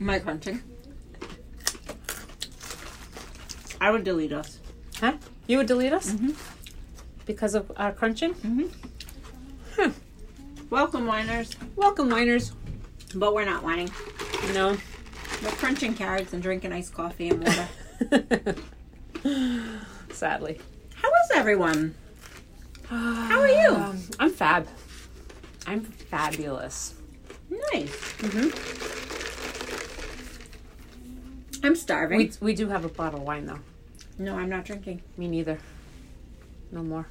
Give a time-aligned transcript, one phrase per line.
[0.00, 0.62] My crunching.
[3.80, 4.58] I would delete us.
[4.98, 5.12] Huh?
[5.46, 6.34] You would delete us Mhm.
[7.26, 8.32] because of our crunching?
[8.34, 8.64] Hmm.
[10.70, 11.56] Welcome, whiners.
[11.76, 12.52] Welcome, whiners.
[13.14, 13.90] But we're not whining.
[14.54, 14.76] No.
[15.42, 17.68] We're crunching carrots and drinking iced coffee and water.
[20.12, 20.60] Sadly.
[20.94, 21.94] How is everyone?
[22.88, 23.68] How are you?
[23.74, 24.66] Um, I'm fab.
[25.66, 26.94] I'm fabulous.
[27.72, 27.90] Nice.
[28.18, 28.50] Mm-hmm.
[31.62, 32.18] I'm starving.
[32.18, 33.58] We, we do have a bottle of wine, though.
[34.18, 35.02] no, I'm not drinking.
[35.16, 35.58] Me neither.
[36.72, 37.06] No more.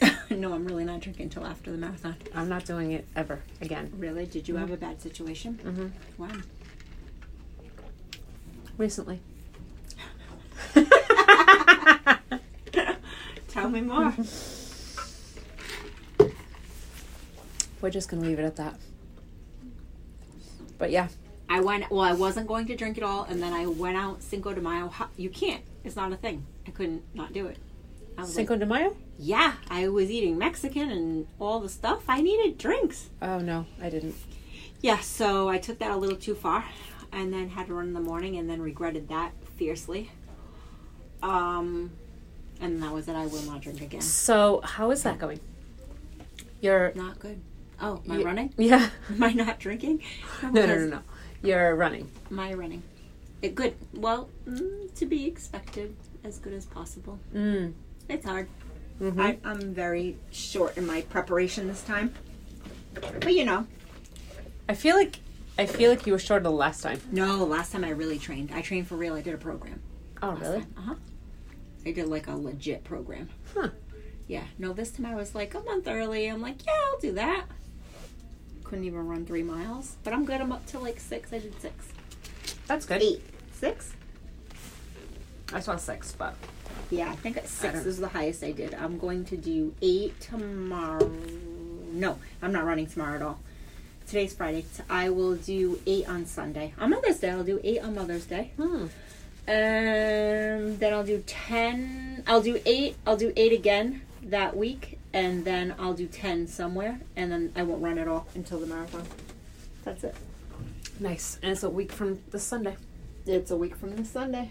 [0.30, 2.16] no, I'm really not drinking until after the marathon.
[2.34, 3.92] I'm not doing it ever again.
[3.96, 4.26] Really?
[4.26, 5.60] Did you have a bad situation?
[5.62, 6.22] Mm-hmm.
[6.22, 6.30] Wow.
[8.76, 9.20] Recently.
[13.48, 14.14] Tell me more.
[17.80, 18.76] We're just gonna leave it at that.
[20.78, 21.08] But yeah,
[21.52, 21.90] I went.
[21.90, 24.60] Well, I wasn't going to drink it all, and then I went out Cinco de
[24.62, 24.90] Mayo.
[25.18, 25.62] You can't.
[25.84, 26.46] It's not a thing.
[26.66, 27.58] I couldn't not do it.
[28.24, 28.96] Cinco like, de Mayo.
[29.18, 32.04] yeah, I was eating Mexican and all the stuff.
[32.08, 33.10] I needed drinks.
[33.20, 34.14] Oh no, I didn't.
[34.80, 36.64] Yeah, so I took that a little too far,
[37.12, 40.10] and then had to run in the morning, and then regretted that fiercely.
[41.22, 41.90] Um,
[42.62, 43.14] and that was it.
[43.14, 44.00] I will not drink again.
[44.00, 45.40] So how is that going?
[46.62, 47.40] You're Not good.
[47.80, 48.54] Oh, my Ye- running?
[48.56, 48.88] yeah.
[49.10, 50.02] Am I not drinking?
[50.42, 51.02] No, no, no, no.
[51.42, 52.10] You're running.
[52.30, 52.82] My running.
[53.40, 53.74] It good.
[53.94, 57.18] Well, mm, to be expected, as good as possible.
[57.34, 57.72] Mm.
[58.08, 58.48] It's hard.
[59.00, 59.20] Mm-hmm.
[59.20, 62.14] I, I'm very short in my preparation this time.
[62.94, 63.66] But you know,
[64.68, 65.18] I feel like
[65.58, 67.00] I feel like you were shorter the last time.
[67.10, 67.44] no.
[67.44, 68.52] Last time I really trained.
[68.54, 69.14] I trained for real.
[69.14, 69.80] I did a program.
[70.22, 70.60] Oh really?
[70.76, 70.94] Uh huh.
[71.84, 73.28] I did like a legit program.
[73.54, 73.70] Huh.
[74.28, 74.44] Yeah.
[74.58, 76.26] No, this time I was like a month early.
[76.26, 77.46] I'm like, yeah, I'll do that.
[78.72, 80.40] Couldn't even run three miles, but I'm good.
[80.40, 81.30] I'm up to like six.
[81.30, 81.74] I did six.
[82.66, 83.02] That's good.
[83.02, 83.22] Eight.
[83.52, 83.92] Six?
[85.52, 86.34] I saw six, but
[86.88, 88.72] Yeah, I think six don't- is the highest I did.
[88.72, 91.06] I'm going to do eight tomorrow.
[91.92, 93.40] No, I'm not running tomorrow at all.
[94.06, 94.64] Today's Friday.
[94.88, 96.72] I will do eight on Sunday.
[96.80, 98.52] On Mother's Day, I'll do eight on Mother's Day.
[98.56, 98.86] hmm.
[99.46, 102.22] Um, then I'll do ten.
[102.26, 102.96] I'll do eight.
[103.06, 107.62] I'll do eight again that week, and then I'll do ten somewhere, and then I
[107.62, 109.04] won't run at all until the marathon.
[109.84, 110.14] That's it.
[111.00, 111.38] nice.
[111.42, 112.76] And it's a week from this Sunday.
[113.26, 114.50] It's a week from this Sunday.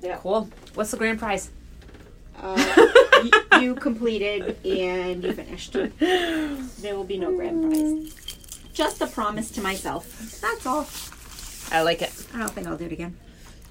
[0.00, 0.16] Yeah.
[0.18, 0.48] Cool.
[0.74, 1.50] What's the grand prize?
[2.40, 2.54] Uh,
[3.52, 5.72] y- you completed and you finished.
[5.74, 8.14] There will be no grand prize.
[8.72, 10.40] Just a promise to myself.
[10.40, 10.86] That's all.
[11.70, 12.12] I like it.
[12.34, 13.16] I don't think I'll do it again.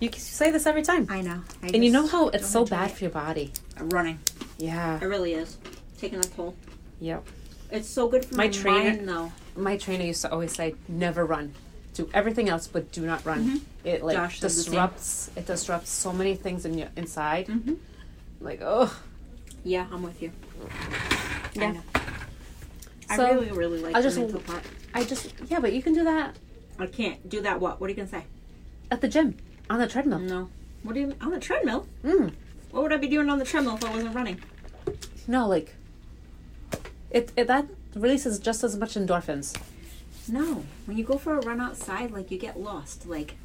[0.01, 1.05] You can say this every time.
[1.09, 1.43] I know.
[1.63, 2.97] I And you know how it's so bad it.
[2.97, 3.53] for your body.
[3.79, 4.19] running.
[4.57, 4.99] Yeah.
[5.01, 5.57] It really is
[5.99, 6.55] taking a toll.
[6.99, 7.23] Yep.
[7.71, 9.31] It's so good for my, My trainer- mind, though.
[9.55, 11.53] My trainer used to always say, "Never run.
[11.93, 13.45] Do everything else, but do not run.
[13.45, 13.61] Mhm.
[13.83, 14.71] It like Josh does the same.
[14.73, 15.29] disrupts.
[15.35, 17.47] It disrupts so many things in your inside.
[17.47, 17.73] Mm-hmm.
[18.39, 18.93] Like, oh,
[19.63, 20.31] Yeah, I'm with you.
[21.53, 21.63] Yeah.
[21.63, 21.81] I know.
[23.25, 24.63] I really, really like I'll the just- mental part.
[24.93, 26.35] I just yeah, but you can do that
[26.79, 27.59] I can't do that.
[27.61, 27.79] What?
[27.79, 28.23] What are you gonna say?
[28.89, 29.37] at the gym
[29.69, 30.19] on the treadmill.
[30.19, 30.49] No.
[30.83, 31.87] What do you mean on the treadmill?
[32.03, 32.33] Mm.
[32.71, 34.41] What would I be doing on the treadmill if I wasn't running?
[35.27, 35.75] No, like
[37.11, 39.55] it, it that releases just as much endorphins.
[40.27, 43.35] No, when you go for a run outside, like you get lost, like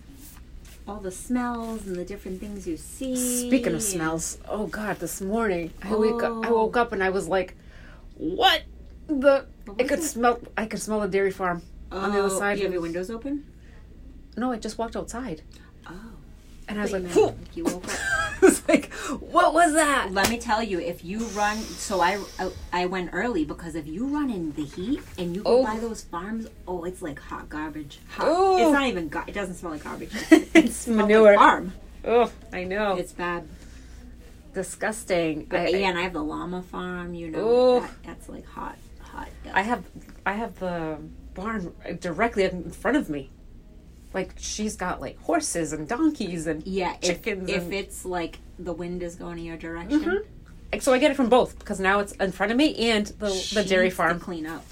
[0.87, 3.16] all the smells and the different things you see.
[3.48, 6.54] Speaking of smells, oh god, this morning I wake up, I Oh.
[6.54, 7.54] woke up and I was like,
[8.16, 8.62] what
[9.09, 9.47] the?
[9.66, 10.03] What I could it?
[10.03, 10.38] smell.
[10.56, 12.59] I could smell the dairy farm on the other Oh, side.
[12.59, 13.44] You have your windows open.
[14.37, 15.43] No, I just walked outside
[15.88, 15.94] Oh,
[16.69, 17.91] and I was a like, "Phew." you woke up.
[18.42, 20.12] I was like, what was that?
[20.12, 22.19] Let me tell you, if you run, so I
[22.72, 25.64] I, went early because if you run in the heat and you go Oh.
[25.64, 27.98] by those farms, oh, it's like hot garbage.
[28.10, 28.26] Hot.
[28.28, 28.58] Oh.
[28.58, 29.10] It's not even.
[29.26, 30.12] It doesn't smell like garbage.
[30.30, 31.22] It smells manure.
[31.30, 31.72] Like farm.
[32.04, 33.48] Oh, I know, It's bad.
[34.54, 35.47] disgusting.
[35.48, 37.14] But I, yeah, and I have the llama farm.
[37.14, 37.80] You know, Oh.
[37.80, 39.28] that, that's like hot, hot.
[39.53, 39.84] I have,
[40.24, 40.98] I have the
[41.34, 43.30] barn directly in front of me.
[44.16, 48.39] Like she's got like horses and donkeys and Yeah, if, chickens if and- it's like
[48.59, 50.01] the wind is going in your direction,
[50.72, 50.83] Mhm.
[50.83, 53.28] So I get it from both because now it's in front of me and the
[53.54, 54.18] the dairy farm.
[54.18, 54.65] clean up.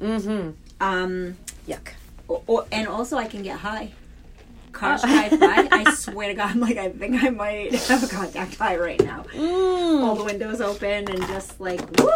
[0.00, 0.50] Mm-hmm.
[0.80, 1.36] Um,
[1.68, 1.88] Yuck.
[2.28, 3.92] or, or, and also I can get high.
[4.72, 5.68] Cars drive by.
[5.70, 9.02] I swear to God, I'm like I think I might have a contact high right
[9.04, 9.20] now.
[9.34, 10.18] All Mm.
[10.18, 12.10] the windows open and just like woo.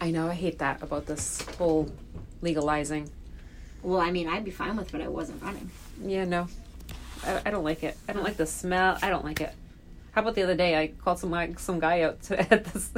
[0.00, 0.28] I know.
[0.28, 1.90] I hate that about this whole
[2.42, 3.08] legalizing.
[3.84, 5.70] Well, I mean, I'd be fine with, it, but I wasn't running.
[6.02, 6.48] Yeah, no,
[7.24, 7.96] I, I don't like it.
[8.08, 8.98] I don't like the smell.
[9.02, 9.52] I don't like it.
[10.12, 10.76] How about the other day?
[10.80, 12.90] I called some guy, some guy out to, at this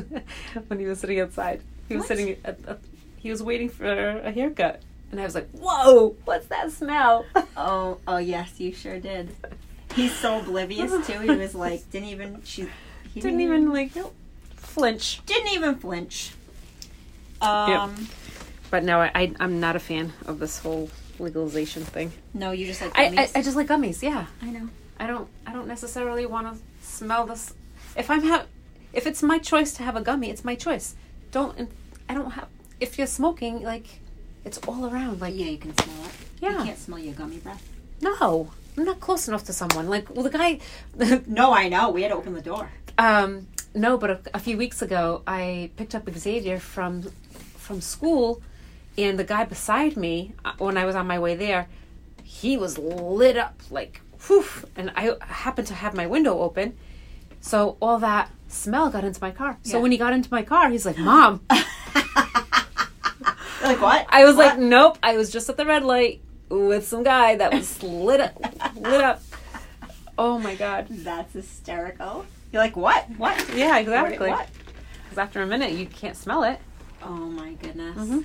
[0.69, 1.61] when he was sitting outside.
[1.89, 2.09] He was What?
[2.09, 2.79] sitting at, at
[3.17, 3.85] he was waiting for
[4.21, 4.83] a haircut.
[5.11, 9.35] and I was like, "Whoa, what's that smell?" Oh, oh yes, you sure did.
[9.95, 11.19] He's so oblivious too.
[11.21, 12.69] He was like, didn't even she
[13.15, 13.93] he Didn't even like
[14.57, 15.25] flinch.
[15.27, 16.33] didn't even flinch.
[17.41, 18.09] Um,
[18.71, 22.13] But no, I, I I'm not a fan of this whole legalization thing.
[22.35, 23.37] no, you just like I, I gummies.
[23.37, 24.03] I just like gummies.
[24.03, 24.69] Yeah, I know.
[24.99, 27.55] I don't I don't necessarily want to smell this.
[27.97, 28.47] If I'm ha-
[28.93, 30.95] if it's my choice to have a gummy, it's my choice.
[31.31, 31.71] Don't
[32.09, 32.49] I don't have.
[32.81, 34.01] If you're smoking, like
[34.45, 35.21] it's all around.
[35.21, 36.13] Like Yeah, you can smell it.
[36.43, 36.65] You Yeah.
[36.65, 37.63] can't smell your gummy breath.
[38.03, 39.89] no, I'm not close enough to someone.
[39.89, 40.59] Like well, the guy.
[41.27, 41.91] No, I know.
[41.91, 42.69] We had to open the door.
[42.99, 47.03] Um, no, but a, a few weeks ago, I picked up Xavier from
[47.57, 48.43] from school,
[48.99, 51.69] and the guy beside me, uh, when I was on my way there,
[52.23, 54.45] he was lit up like whew,
[54.77, 56.77] and I happened to have my window open,
[57.41, 59.59] so all that smell got into my car.
[59.63, 59.83] So Yeah.
[59.83, 61.41] when he got into my car, he's like, "Mom,"
[63.63, 64.07] like what?
[64.09, 64.47] I was What?
[64.47, 68.21] like, "Nope, I was just at the red light with some guy that was lit
[68.21, 68.35] up,
[68.77, 69.23] lit up."
[70.19, 70.87] Oh my god!
[70.91, 72.25] that's hysterical.
[72.53, 73.05] You're like what?
[73.19, 73.55] What?
[73.55, 74.31] Yeah, exactly.
[74.31, 76.59] Because after a minute, you can't smell it.
[77.03, 77.97] Oh my goodness.
[77.99, 78.25] Mhm.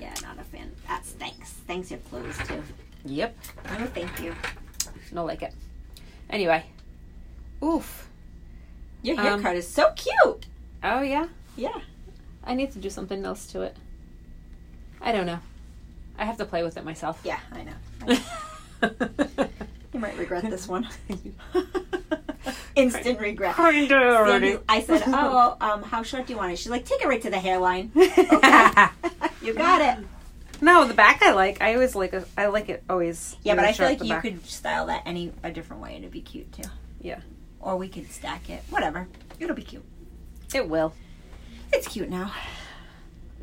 [0.00, 0.70] Yeah, not a fan.
[0.88, 1.50] That stinks.
[1.66, 2.62] Thanks your clothes too.
[3.04, 3.36] Yep.
[3.78, 4.34] No, thank you.
[5.12, 5.52] No like it.
[6.30, 6.64] Anyway.
[7.62, 8.08] Oof.
[9.02, 10.46] Your Um, haircut is so cute.
[10.82, 11.26] Oh yeah.
[11.56, 11.80] Yeah.
[12.44, 13.76] I need to do something else to it.
[15.00, 15.38] I don't know.
[16.18, 17.20] I have to play with it myself.
[17.24, 18.18] Yeah, I know.
[19.92, 20.88] You might regret this one.
[22.74, 23.56] Instant regret.
[23.56, 24.50] Kinda already.
[24.52, 27.06] Sandy- I said, "Oh, um, how short do you want it?" She's like, "Take it
[27.08, 28.86] right to the hairline." Okay.
[29.42, 30.04] you got it.
[30.60, 31.60] no, the back I like.
[31.60, 32.12] I always like.
[32.12, 33.36] A, I like it always.
[33.42, 34.22] Yeah, but I feel like you back.
[34.22, 36.68] could style that any a different way and it'd be cute too.
[37.00, 37.20] Yeah.
[37.60, 38.62] Or we could stack it.
[38.70, 39.06] Whatever.
[39.38, 39.84] It'll be cute.
[40.54, 40.92] It will.
[41.72, 42.32] It's cute now.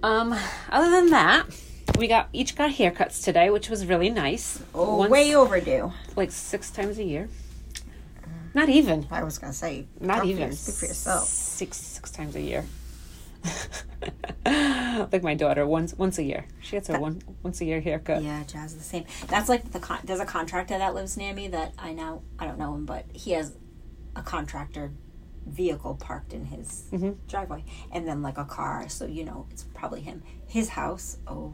[0.04, 0.34] Um.
[0.70, 1.46] Other than that,
[1.98, 4.62] we got each got haircuts today, which was really nice.
[4.74, 5.92] Oh, Once- way overdue.
[6.16, 7.28] like six times a year.
[8.54, 9.08] Not even.
[9.12, 10.52] I was gonna say, Not even.
[10.54, 11.28] Speak for yourself.
[11.28, 12.66] Six six times a year.
[14.46, 16.46] like my daughter, once once a year.
[16.62, 18.24] She gets her one once a year haircut.
[18.24, 19.06] Yeah, Jazz is the same.
[19.28, 22.46] That's like the con- there's a contractor that lives near me that I now I
[22.46, 23.56] don't know him, but he has
[24.16, 24.92] a contractor
[25.46, 27.16] vehicle parked in his Mhm.
[27.28, 30.22] driveway, and then like a car, so you know it's probably him.
[30.48, 31.54] His house, oh,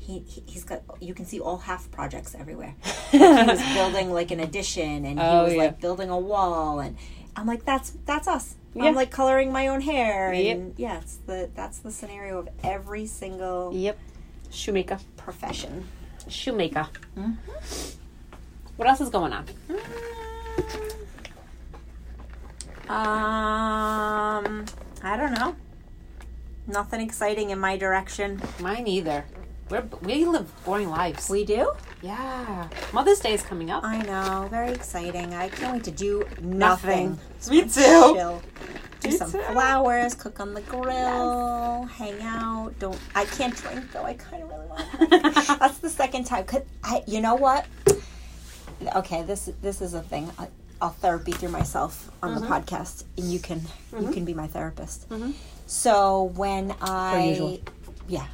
[0.00, 2.74] he, he he's got you can see all half projects everywhere.
[3.12, 5.58] he was building like an addition, and he Oh, was yeah.
[5.60, 6.96] like building a wall, and
[7.36, 8.56] I'm like that's that's us.
[8.74, 8.84] Yeah.
[8.84, 10.72] I'm like coloring my own hair, and Yep.
[10.78, 13.98] yeah, it's the that's the scenario of every single Yep.
[14.50, 14.98] Shoemaker.
[15.16, 15.86] profession.
[16.28, 16.88] Shoemaker.
[17.16, 17.36] Mhm.
[18.76, 19.44] What else is going on?
[22.88, 24.64] Um,
[25.02, 25.54] I don't know.
[26.66, 28.40] Nothing exciting in my direction.
[28.60, 29.24] Mine either.
[29.70, 31.28] We're, we live boring lives.
[31.30, 31.72] We do?
[32.02, 32.68] yeah.
[32.92, 33.84] Mother's Day is coming up.
[33.84, 34.48] I know.
[34.50, 35.32] Very exciting.
[35.34, 37.18] I can't wait to do Nothing.
[37.38, 37.50] nothing.
[37.50, 37.68] Me too.
[38.14, 38.42] Chill.
[39.00, 39.38] Do Me some too.
[39.52, 42.72] flowers, cook on the grill, hang out.
[42.78, 42.98] Don't.
[43.14, 44.02] I can't drink though.
[44.04, 44.90] I kind of really want.
[45.10, 45.56] to.
[45.60, 46.44] That's the second time.
[46.44, 47.64] Cause I, you know what?
[48.96, 50.30] Okay, this this is a thing.
[50.38, 50.48] I,
[50.82, 53.62] I'll therapy through myself on the podcast, and you can
[53.98, 55.08] you can be my therapist.
[55.08, 55.32] Mhm.
[55.66, 57.58] So when I usual.
[58.08, 58.26] yeah.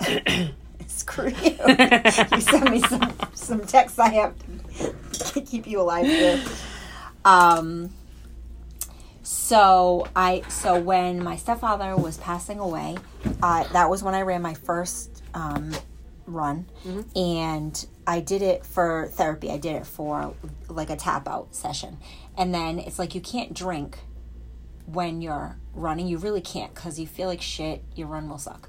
[0.86, 1.58] Screw you.
[2.32, 4.34] you send me some some texts I have
[5.32, 6.42] to keep you alive here.
[7.24, 7.90] Um
[9.24, 12.96] so I so when my stepfather was passing away,
[13.42, 15.72] uh, that was when I ran my first um,
[16.26, 16.66] run,
[17.16, 19.50] and I did it for therapy.
[19.50, 20.34] I did it for
[20.68, 21.96] like a tap out session,
[22.36, 23.98] and then it's like you can't drink
[24.84, 26.06] when you're running.
[26.06, 27.82] You really can't because you feel like shit.
[27.94, 28.68] Your run will suck.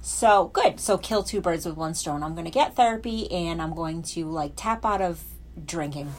[0.00, 0.80] So good.
[0.80, 2.22] So kill two birds with one stone.
[2.22, 5.22] I'm going to get therapy and I'm going to like tap out of
[5.64, 6.12] drinking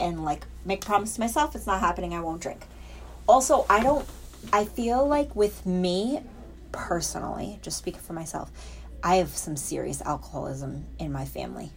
[0.00, 2.14] and like make promise to myself it's not happening.
[2.14, 2.66] I won't drink.
[3.26, 4.06] Also, I don't
[4.52, 6.20] I feel like with me
[6.72, 8.50] personally, just speaking for myself,
[9.02, 11.70] I have some serious alcoholism in my family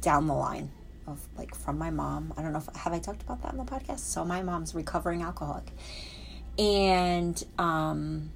[0.00, 0.70] down the line
[1.06, 2.32] of like from my mom.
[2.36, 4.00] I don't know if have I talked about that on the podcast.
[4.00, 5.70] So my mom's recovering alcoholic.
[6.58, 8.30] And um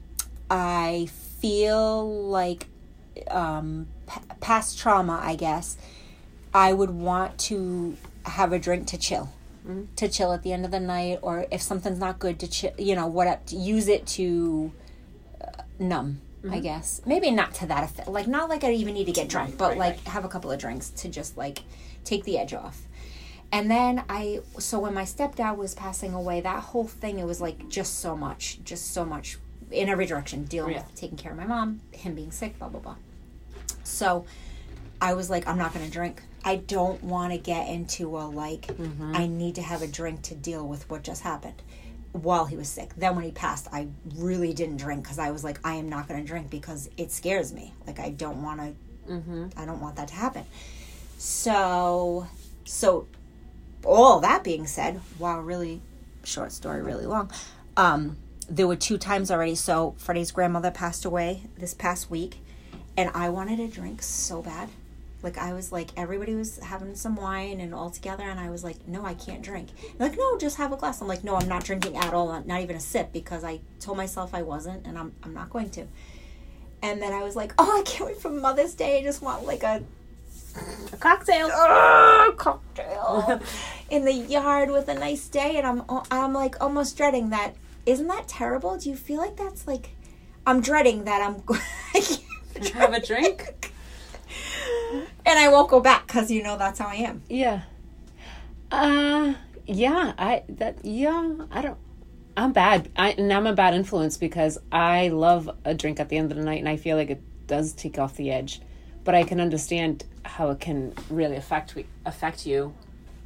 [0.51, 1.09] I
[1.45, 2.69] feel like
[3.29, 5.77] um, p- past trauma, I guess,
[6.55, 9.29] I would want to have a drink to chill,
[9.97, 12.73] to chill at the end of the night, or if something's not good, to chill,
[12.79, 14.73] you know, what to use it to
[15.39, 16.23] uh, numb.
[16.51, 18.09] I guess maybe not to that effect.
[18.09, 20.09] Like not like I even need to get drunk, but right, like right.
[20.09, 21.61] have a couple of drinks to just like
[22.05, 22.83] take the edge off.
[23.51, 27.41] And then I, so when my stepdad was passing away, that whole thing, it was
[27.41, 29.39] like just so much, just so much
[29.71, 30.83] in every direction, dealing Yeah.
[30.87, 32.97] with taking care of my mom, him being sick, blah, blah, blah.
[33.83, 34.25] So
[35.01, 36.23] I was like, I'm not going to drink.
[36.45, 38.69] I don't want to get into a like,
[39.15, 41.63] I need to have a drink to deal with what just happened
[42.13, 42.95] while he was sick.
[42.97, 46.07] Then when he passed, I really didn't drink because I was like, I am not
[46.07, 47.73] going to drink because it scares me.
[47.87, 50.45] Like, I don't want to, I don't want that to happen.
[51.19, 52.27] So,
[52.65, 53.07] so
[53.85, 55.81] all that being said, wow, really
[56.25, 57.31] short story, really long.
[57.77, 58.17] Um,
[58.49, 59.55] there were two times already.
[59.55, 62.39] So Freddie's grandmother passed away this past week,
[62.97, 64.69] and I wanted a drink so bad.
[65.23, 68.63] Like I was like everybody was having some wine and all together, and I was
[68.63, 69.71] like, no, I can't drink.
[69.97, 71.01] They're like no, just have a glass.
[71.01, 73.97] I'm like, no, I'm not drinking at all, not even a sip, because I told
[73.97, 75.87] myself I wasn't, and I'm I'm not going to.
[76.83, 78.99] And then I was like, oh, I can't wait for Mother's Day.
[78.99, 79.83] I just want like a
[80.93, 81.47] A cocktail.
[81.47, 83.41] "Ugh, oh, cocktail
[83.91, 87.55] in the yard with a nice day and I'm I'm like almost dreading that
[87.87, 89.91] isn't that terrible do you feel like that's like
[90.47, 91.61] I'm dreading that I'm going
[92.55, 93.73] to Have a drink.
[95.27, 97.63] and I won't go back cuz you know that's how I am Yeah.
[98.71, 99.35] Uh
[99.67, 101.79] yeah, I that yeah, I don't
[102.37, 102.91] I'm bad.
[102.97, 106.39] I and I'm a bad influence because I love a drink at the end of
[106.39, 108.61] the night and I feel like it does take off the edge.
[109.05, 112.75] But I can understand how it can really affect we affect you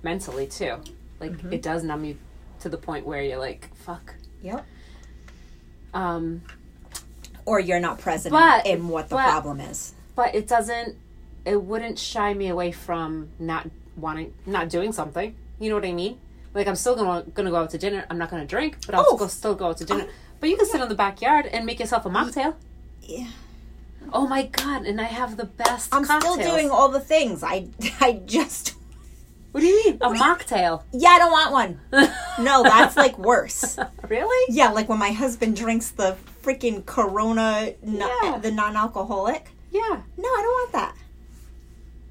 [0.02, 0.76] mentally too.
[1.20, 2.16] Like it does numb you
[2.60, 4.14] to the point where you're like, fuck.
[4.42, 4.64] Yep.
[5.94, 6.42] Um
[7.46, 9.94] or you're not present But- in what the but- problem is.
[10.14, 10.96] but it doesn't
[11.44, 15.34] it wouldn't shy me away from not wanting not doing something.
[15.58, 16.18] You know what i mean?
[16.54, 18.04] Like i'm still gonna gonna go out to dinner.
[18.10, 19.16] I'm not gonna drink but i'll Oh.
[19.16, 20.06] go, still go out to dinner.
[20.40, 22.54] But you can sit in the backyard and make yourself a mocktail.
[23.02, 23.28] Yeah.
[24.12, 26.34] Oh my god and i have the best I'm cocktails.
[26.40, 27.42] still doing all the things.
[27.42, 27.68] I
[28.00, 28.74] I just
[29.52, 31.80] what do you mean a mocktail yeah I don't want one
[32.44, 33.78] no that's like worse
[34.08, 38.38] really yeah like when my husband drinks the freaking corona no- Yeah.
[38.38, 40.94] the non-alcoholic yeah no I don't want that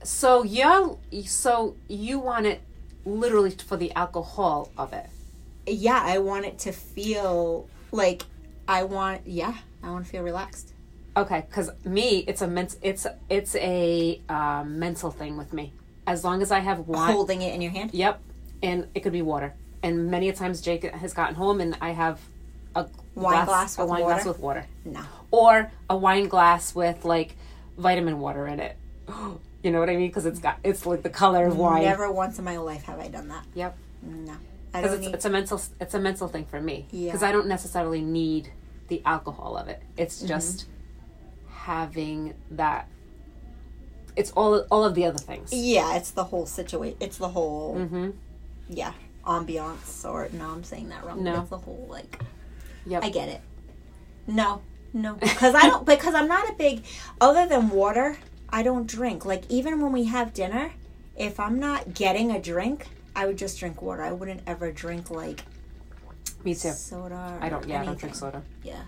[0.04, 2.62] so you're so you want it
[3.06, 5.10] literally for the alcohol of it
[5.70, 8.24] yeah, I want it to feel like
[8.70, 9.28] I want.
[9.28, 9.54] Yeah,
[9.84, 10.74] I want to feel relaxed.
[11.16, 15.74] Okay, because me, it's a ment- it's it's a uh, mental thing with me.
[16.08, 17.92] As long as I have wine, Holding it in your hand.
[17.94, 18.20] yep,
[18.64, 19.54] and it could be water.
[19.84, 22.20] And many a times Jake has gotten home and I have
[22.76, 24.30] a Wine glass a with wine glass water?
[24.32, 25.02] with water, No.
[25.32, 27.36] or a wine glass with like
[27.78, 28.76] vitamin water in it.
[29.64, 30.08] You know what I mean?
[30.08, 31.84] Because it's got it's like the color of wine.
[31.84, 33.44] Never once in my life have I done that.
[33.56, 33.76] Yep.
[34.04, 34.34] No.
[34.72, 35.14] Because it's, need.
[35.16, 36.86] it's a mental it's a mental thing for me.
[36.92, 37.08] Yeah.
[37.08, 38.52] Because I don't necessarily need
[38.88, 39.82] the alcohol of it.
[39.98, 40.28] It's Mm-hmm.
[40.28, 40.68] just
[41.50, 42.88] having that.
[44.18, 45.54] It's all all of the other things.
[45.54, 46.98] yeah, it's the whole situation.
[47.00, 47.76] It's the whole.
[47.76, 48.10] Mm-hmm.
[48.70, 48.94] Yeah,
[49.26, 50.04] ambiance.
[50.04, 51.24] Or no, I'm saying that wrong.
[51.24, 51.42] No.
[51.42, 52.20] It's the whole like.
[52.86, 53.04] Yep.
[53.04, 53.42] I get it.
[54.28, 54.62] No,
[54.94, 55.86] no, because I don't.
[55.94, 56.84] Because I'm not a big.
[57.22, 58.18] Other than water,
[58.50, 59.24] I don't drink.
[59.26, 60.72] Like even when we have dinner,
[61.16, 64.02] if I'm not getting a drink, I would just drink water.
[64.04, 65.44] I wouldn't ever drink like
[66.44, 66.72] Me too.
[66.72, 67.38] soda.
[67.40, 67.68] I don't.
[67.68, 68.42] Yeah, I don't drink soda.
[68.64, 68.82] Yeah.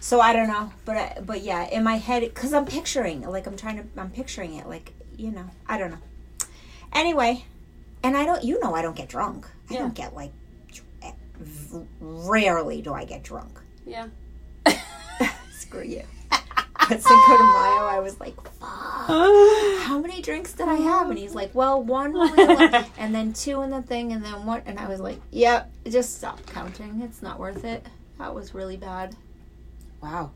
[0.00, 3.46] So I don't know, but I, but yeah, in my head, because I'm picturing, like
[3.46, 5.98] I'm trying to, I'm picturing it, like you know, I don't know.
[6.92, 7.44] Anyway,
[8.02, 9.46] and I don't, you know, I don't get drunk.
[9.70, 9.80] I Yeah.
[9.80, 10.32] don't get like.
[12.00, 13.60] Rarely do I get drunk.
[13.86, 14.08] Yeah.
[15.52, 16.02] Screw you.
[16.30, 18.58] But Cinco de Mayo, I was like, fuck.
[19.08, 21.10] How many drinks did I have?
[21.10, 24.24] And he's like, well, one, when I went- and then two in the thing, and
[24.24, 24.62] then one.
[24.66, 27.02] And I was like, yep, just stop counting.
[27.02, 27.86] It's not worth it.
[28.18, 29.14] That was really bad.
[30.02, 30.30] Wow.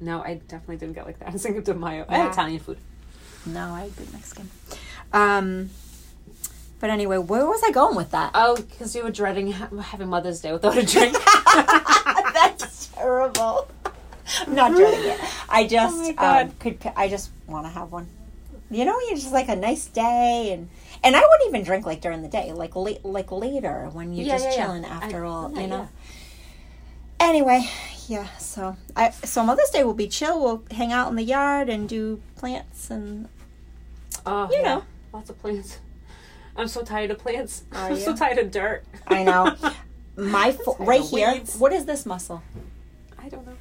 [0.00, 1.32] No, I definitely didn't get like that.
[1.32, 2.04] in Cinco de Mayo.
[2.08, 2.78] I had Italian food.
[3.46, 4.48] No, I had good Mexican.
[5.12, 5.70] Um,
[6.80, 8.30] but anyway, where was I going with that?
[8.34, 11.16] Oh, because you were dreading ha- having Mother's Day without a drink.
[12.34, 13.66] That's terrible.
[14.46, 15.20] I'm not dreading it.
[15.48, 16.78] I just, Oh um, could.
[16.96, 18.06] I just want to have one.
[18.70, 20.68] You know, you just like a nice day, and
[21.02, 24.26] and I wouldn't even drink like during the day, like late, like later when you're
[24.26, 24.64] Yeah, just yeah, yeah.
[24.66, 25.76] chilling after I- all, yeah, you know.
[25.78, 27.26] yeah.
[27.28, 27.68] Anyway,
[28.08, 28.26] yeah.
[28.38, 30.40] So I so Mother's Day will be chill.
[30.40, 33.28] We'll hang out in the yard and do plants and
[34.26, 34.62] oh, You yeah.
[34.62, 34.84] know.
[35.12, 35.78] Lots of plants.
[36.56, 37.64] I'm so tired of plants.
[37.72, 38.84] I'm so tired of dirt.
[39.06, 39.54] I know.
[40.16, 41.32] my fo- right here.
[41.32, 41.56] weeds.
[41.56, 42.42] What is this muscle?
[43.18, 43.56] I don't know.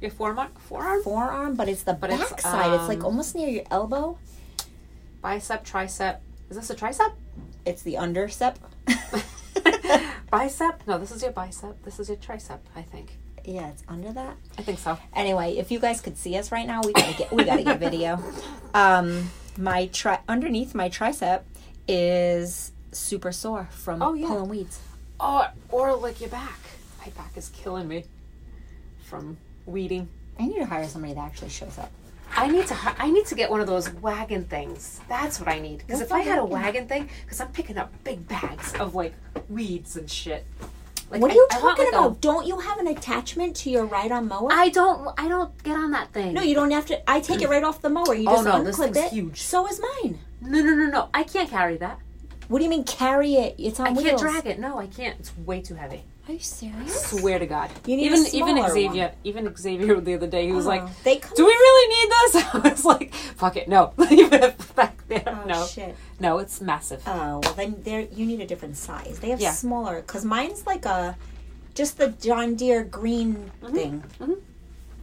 [0.00, 0.48] Your forearm?
[0.58, 1.02] Forearm?
[1.02, 2.72] Forearm, but it's the But it's, back side.
[2.74, 4.18] It's like um, almost near your elbow.
[5.20, 6.18] Bicep, tricep.
[6.48, 7.12] Is this a tricep?
[7.66, 8.56] It's the understep.
[10.30, 10.86] bicep?
[10.86, 11.82] No, this is your bicep.
[11.82, 13.18] This is your tricep, I think.
[13.44, 14.36] Yeah, it's under that.
[14.58, 14.98] I think so.
[15.14, 17.78] Anyway, if you guys could see us right now, we gotta get we gotta get
[17.88, 18.22] video.
[18.74, 21.42] Um, my tri underneath my tricep
[21.86, 24.26] is super sore from Oh, yeah.
[24.28, 24.80] pulling weeds.
[25.20, 26.58] Oh, or like your back.
[27.00, 28.04] My back is killing me
[29.04, 30.08] from weeding.
[30.38, 31.90] I need to hire somebody that actually shows up.
[32.36, 32.76] I need to.
[32.98, 35.00] I need to get one of those wagon things.
[35.08, 35.78] That's what I need.
[35.78, 36.62] Because if I had a wagon?
[36.62, 39.14] wagon thing, because I'm picking up big bags of like
[39.48, 40.46] weeds and shit.
[41.10, 42.20] Like, what are I- you I want, talking like, a- about?
[42.20, 44.48] Don't you have an attachment to your ride-on mower?
[44.52, 45.08] I don't.
[45.18, 46.34] I don't get on that thing.
[46.34, 47.10] no, you don't have to.
[47.10, 48.14] I take it right off the mower.
[48.14, 49.12] You Oh, just no, this unclip it.
[49.12, 49.40] huge.
[49.42, 50.18] So is mine.
[50.40, 51.08] no, no, no, no.
[51.14, 51.98] I can't carry that.
[52.48, 53.54] What do you mean carry it?
[53.58, 54.04] It's on I wheels.
[54.04, 54.58] can't drag it.
[54.58, 55.18] No, I can't.
[55.20, 56.02] It's way too heavy.
[56.28, 57.14] Are you serious?
[57.14, 57.70] I swear to God.
[57.86, 58.70] You need a even smaller even one.
[58.72, 59.12] Xavier.
[59.24, 62.10] Even Xavier the other day, he was like, Oh, they come "Do we really need
[62.10, 65.96] this?" I was like, "Fuck it, no, leave it back there." Oh no, shit.
[66.20, 67.02] no, it's massive.
[67.06, 69.18] Oh well, then there you need a different size.
[69.20, 69.52] They have Yeah.
[69.52, 71.16] smaller because mine's like a
[71.74, 74.04] just the John Deere green thing.
[74.20, 74.36] mhm,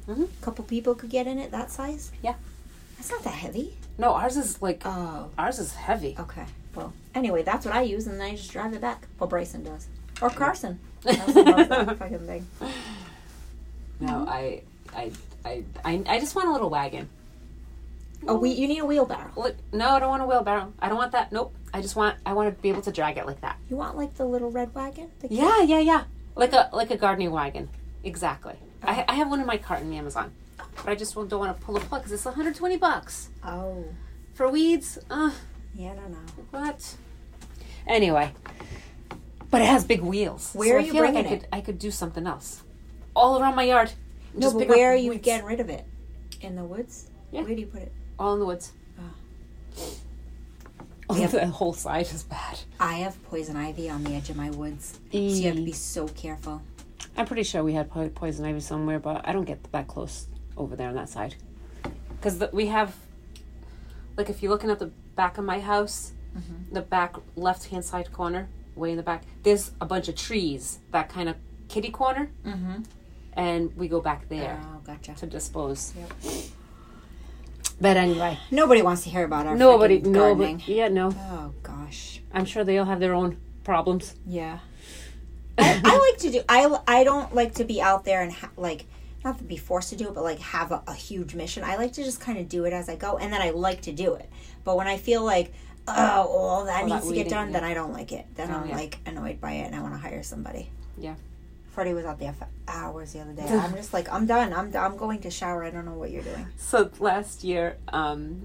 [0.08, 0.28] mhm.
[0.42, 2.12] couple people could get in it that size.
[2.22, 2.36] Yeah.
[2.98, 3.78] That's not that heavy.
[3.98, 6.16] No, ours is like Oh, ours is heavy.
[6.20, 6.46] okay.
[6.76, 9.08] Well, anyway, that's what I use, and then I just drive it back.
[9.20, 9.88] Well, Bryson does,
[10.22, 10.80] or Carson.
[11.04, 12.48] That fucking thing.
[14.00, 14.62] No, I,
[14.96, 15.12] I,
[15.46, 17.10] I, I, I just want a little wagon.
[18.28, 19.32] Oh, we you need a wheelbarrow.
[19.36, 20.74] Look, no, I don't want a wheelbarrow.
[20.80, 21.32] I don't want that.
[21.32, 21.54] Nope.
[21.74, 22.18] I just want.
[22.26, 23.58] I want to be able to drag it like that.
[23.70, 25.12] You want like the little red wagon?
[25.30, 26.04] Yeah, yeah, yeah.
[26.36, 27.70] Like a like a gardening wagon.
[28.04, 28.56] Exactly.
[28.84, 31.64] I, I have one in my cart on Amazon, but I just don't want to
[31.66, 33.86] pull a plug because it's 120 bucks Oh,
[34.34, 34.98] for weeds.
[35.10, 35.32] Uh,
[35.76, 36.18] yeah, I don't know.
[36.52, 36.96] what?
[37.88, 38.32] Anyway,
[39.52, 40.52] but it has big wheels.
[40.54, 42.64] Where so are I you feel like bringing I could I could do something else,
[43.16, 43.92] all around my yard.
[44.34, 45.24] No, but where are you weeds.
[45.24, 45.86] getting rid of it?
[46.42, 47.10] In the woods?
[47.32, 47.42] Yeah.
[47.44, 47.92] Where do you put it?
[48.20, 48.72] All in the woods.
[49.00, 49.84] Ah.
[51.10, 51.32] Oh, Yep.
[51.32, 52.60] the whole side is bad.
[52.80, 55.72] I have poison ivy on the edge of my woods, so you have to be
[55.72, 56.62] so careful.
[57.16, 60.26] I'm pretty sure we had po- poison ivy somewhere, but I don't get that close
[60.58, 61.36] over there on that side.
[62.10, 62.96] Because we have,
[64.18, 66.12] like, if you're looking at the back of my house,
[66.72, 70.80] the back left hand side corner, way in the back, there's a bunch of trees,
[70.92, 71.36] that kind of
[71.70, 72.82] kitty corner, Mm-hmm.
[73.34, 75.14] and we go back there Oh, gotcha.
[75.16, 75.94] to dispose.
[75.98, 76.12] Yep.
[77.80, 81.14] But anyway, Nobody wants to hear about our nobody, nobody, yeah, no.
[81.32, 82.22] Oh gosh.
[82.34, 84.16] I'm sure they all have their own problems.
[84.26, 84.60] Yeah.
[85.58, 86.42] I, I like to do.
[86.50, 88.86] I I don't like to be out there and ha- like
[89.26, 91.64] not to be forced to do it, but like have a, a huge mission.
[91.64, 93.82] I like to just kind of do it as I go, and then I like
[93.82, 94.30] to do it.
[94.64, 95.52] But when I feel like
[95.88, 95.94] oh,
[96.28, 97.64] all that All needs that to get done, then.
[97.64, 98.26] I don't like it.
[98.36, 98.76] Then Oh, I'm yeah.
[98.76, 100.70] like annoyed by it, and I want to hire somebody.
[100.98, 101.16] Yeah.
[101.72, 103.44] Freddie was out there for hours the other day.
[103.50, 104.54] I'm just like, I'm done.
[104.54, 105.64] I'm I'm going to shower.
[105.64, 106.48] I don't know what you're doing.
[106.58, 108.44] So last year, um,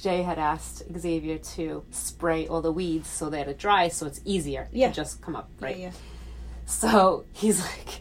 [0.00, 4.20] Jay had asked Xavier to spray all the weeds so that it dry, so it's
[4.24, 4.88] easier Yeah.
[4.88, 5.76] to just come up, right?
[5.76, 5.92] Yeah, yeah.
[6.66, 8.00] So he's like,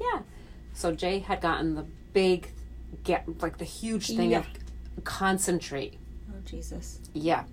[0.00, 0.20] yeah.
[0.74, 2.48] So Jay had gotten the big,
[3.04, 4.38] get like the huge thing Yeah.
[4.96, 5.98] of concentrate.
[6.30, 6.98] Oh Jesus.
[7.12, 7.44] Yeah.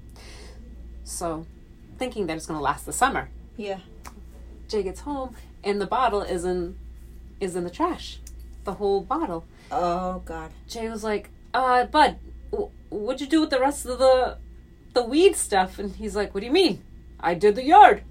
[1.03, 1.45] So,
[1.97, 3.79] thinking that it's gonna last the summer, Yeah.
[4.67, 6.77] Jay gets home and the bottle is in,
[7.39, 8.19] is in the trash,
[8.63, 9.45] the whole bottle.
[9.71, 10.51] Oh God.
[10.67, 12.17] Jay was like, uh, Bud,
[12.51, 14.37] w- what'd you do with the rest of the
[14.93, 15.77] the weed stuff?
[15.79, 16.83] And he's like, What do you mean?
[17.19, 18.03] I did the yard.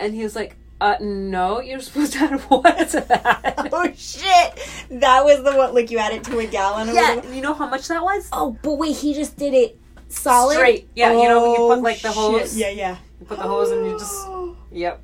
[0.00, 3.68] And he was like, Uh, no, you're supposed to add water to that.
[3.72, 4.58] Oh shit!
[4.90, 5.74] That was the one.
[5.74, 6.88] Like you added to a gallon.
[6.94, 7.34] Yeah, whatever.
[7.34, 8.28] you know how much that was?
[8.32, 10.54] Oh, but wait, he just did it solid.
[10.54, 10.88] Straight.
[10.94, 12.16] Yeah, you know, you Oh, put like the shit.
[12.16, 12.56] hose.
[12.56, 12.96] Yeah, yeah.
[13.20, 14.14] You put the hose and you just.
[14.70, 15.02] Yep.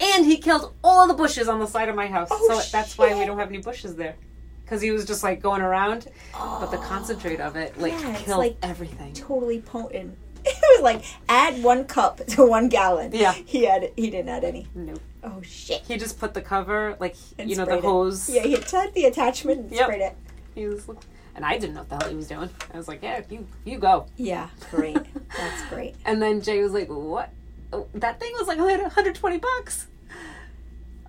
[0.00, 2.28] And he killed all the bushes on the side of my house.
[2.30, 4.16] Oh, so that's why we don't have any bushes there.
[4.64, 6.08] Because he was just like going around.
[6.32, 9.12] But the concentrate of it, like, Yeah, it's killed like- everything.
[9.14, 10.16] Totally potent.
[10.66, 13.10] It was like add one cup to one gallon.
[13.12, 13.32] Yeah.
[13.32, 13.90] He had.
[13.96, 14.66] He didn't add any.
[14.74, 15.00] Nope.
[15.24, 15.82] Oh shit!
[15.88, 17.84] He just put the cover, like And you know, the it.
[17.84, 18.28] hose.
[18.28, 19.82] Yeah, he had the attachment and Yep.
[19.86, 20.16] sprayed it.
[20.54, 20.88] He was,
[21.34, 22.48] and I didn't know what the hell he was doing.
[22.72, 24.96] I was like, "Yeah, you you go." Yeah, great.
[25.36, 25.96] That's great.
[26.04, 27.30] And then Jay was like, "What?
[27.72, 29.88] Oh, That thing was like 120 bucks."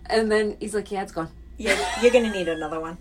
[0.08, 2.97] And then he's like, "Yeah, it's gone." Yeah, you're gonna need another one.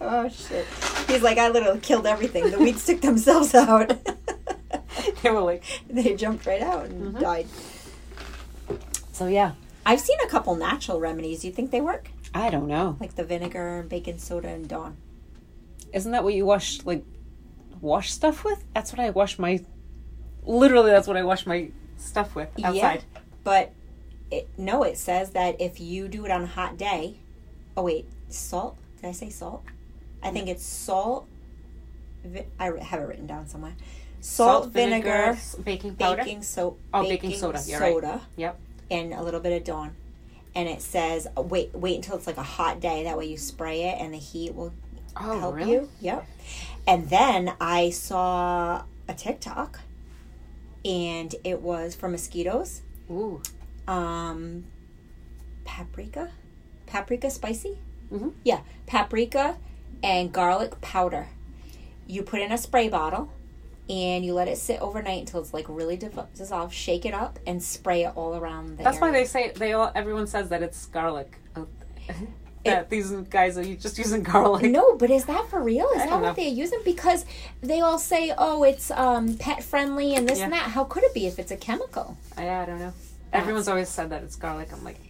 [0.00, 0.66] oh shit!
[1.08, 2.50] He's like, I literally killed everything.
[2.50, 3.92] The weeds took themselves out.
[5.22, 7.20] they were like, they jumped right out and Mhm.
[7.20, 7.46] died.
[9.12, 9.52] "So yeah,
[9.86, 11.44] I've seen a couple natural remedies.
[11.44, 12.10] You think they work?
[12.34, 12.96] I don't know.
[13.00, 14.96] Like the vinegar, baking soda, and Dawn.
[15.92, 17.04] Isn't that what you wash like
[17.80, 18.64] wash stuff with?
[18.74, 19.64] That's what I wash my.
[20.44, 23.04] Literally, that's what I wash my stuff with outside.
[23.44, 23.72] But
[24.30, 27.18] it, no, it says that if you do it on a hot day.
[27.76, 28.76] Oh wait, salt.
[29.00, 29.62] Did I say salt?
[30.22, 31.26] I think it's salt.
[32.58, 33.74] I have it written down somewhere.
[34.24, 36.22] Salt, vinegar, baking powder.
[36.24, 36.80] baking soap.
[36.94, 37.92] Oh, baking soda, you're right.
[37.92, 38.58] soda, Yep.
[38.90, 39.94] and a little bit of Dawn.
[40.54, 43.04] And it says wait, wait until it's like a hot day.
[43.04, 44.72] That way you spray it, and the heat will
[45.16, 45.72] Oh, help really?
[45.72, 45.88] you.
[46.00, 46.26] Yep.
[46.86, 49.80] And then I saw a TikTok,
[50.86, 52.80] and it was for mosquitoes.
[53.10, 53.42] Ooh.
[53.86, 54.64] Um,
[55.64, 56.30] paprika,
[56.86, 57.76] paprika spicy.
[58.10, 58.32] Mhm.
[58.42, 59.56] Yeah, paprika
[60.02, 61.28] and garlic powder,
[62.06, 63.30] you put in a spray bottle
[63.88, 65.96] and you let it sit overnight until it's like really
[66.34, 66.74] dissolved.
[66.74, 69.92] Shake it up and spray it all around the That's why they say they all.
[69.94, 71.38] Everyone says that it's garlic.
[71.54, 71.64] Uh,
[72.64, 74.70] that these guys are just using garlic.
[74.70, 75.86] No, but is that for real?
[75.94, 76.32] Is I that what know.
[76.34, 76.80] they're using?
[76.84, 77.26] Because
[77.60, 81.12] they all say, "Oh, it's um, pet friendly and this and that." How could it
[81.14, 82.16] be if it's a chemical?
[82.36, 82.92] I, I don't know.
[83.32, 84.72] Everyone's always said that it's garlic.
[84.72, 85.00] I'm like,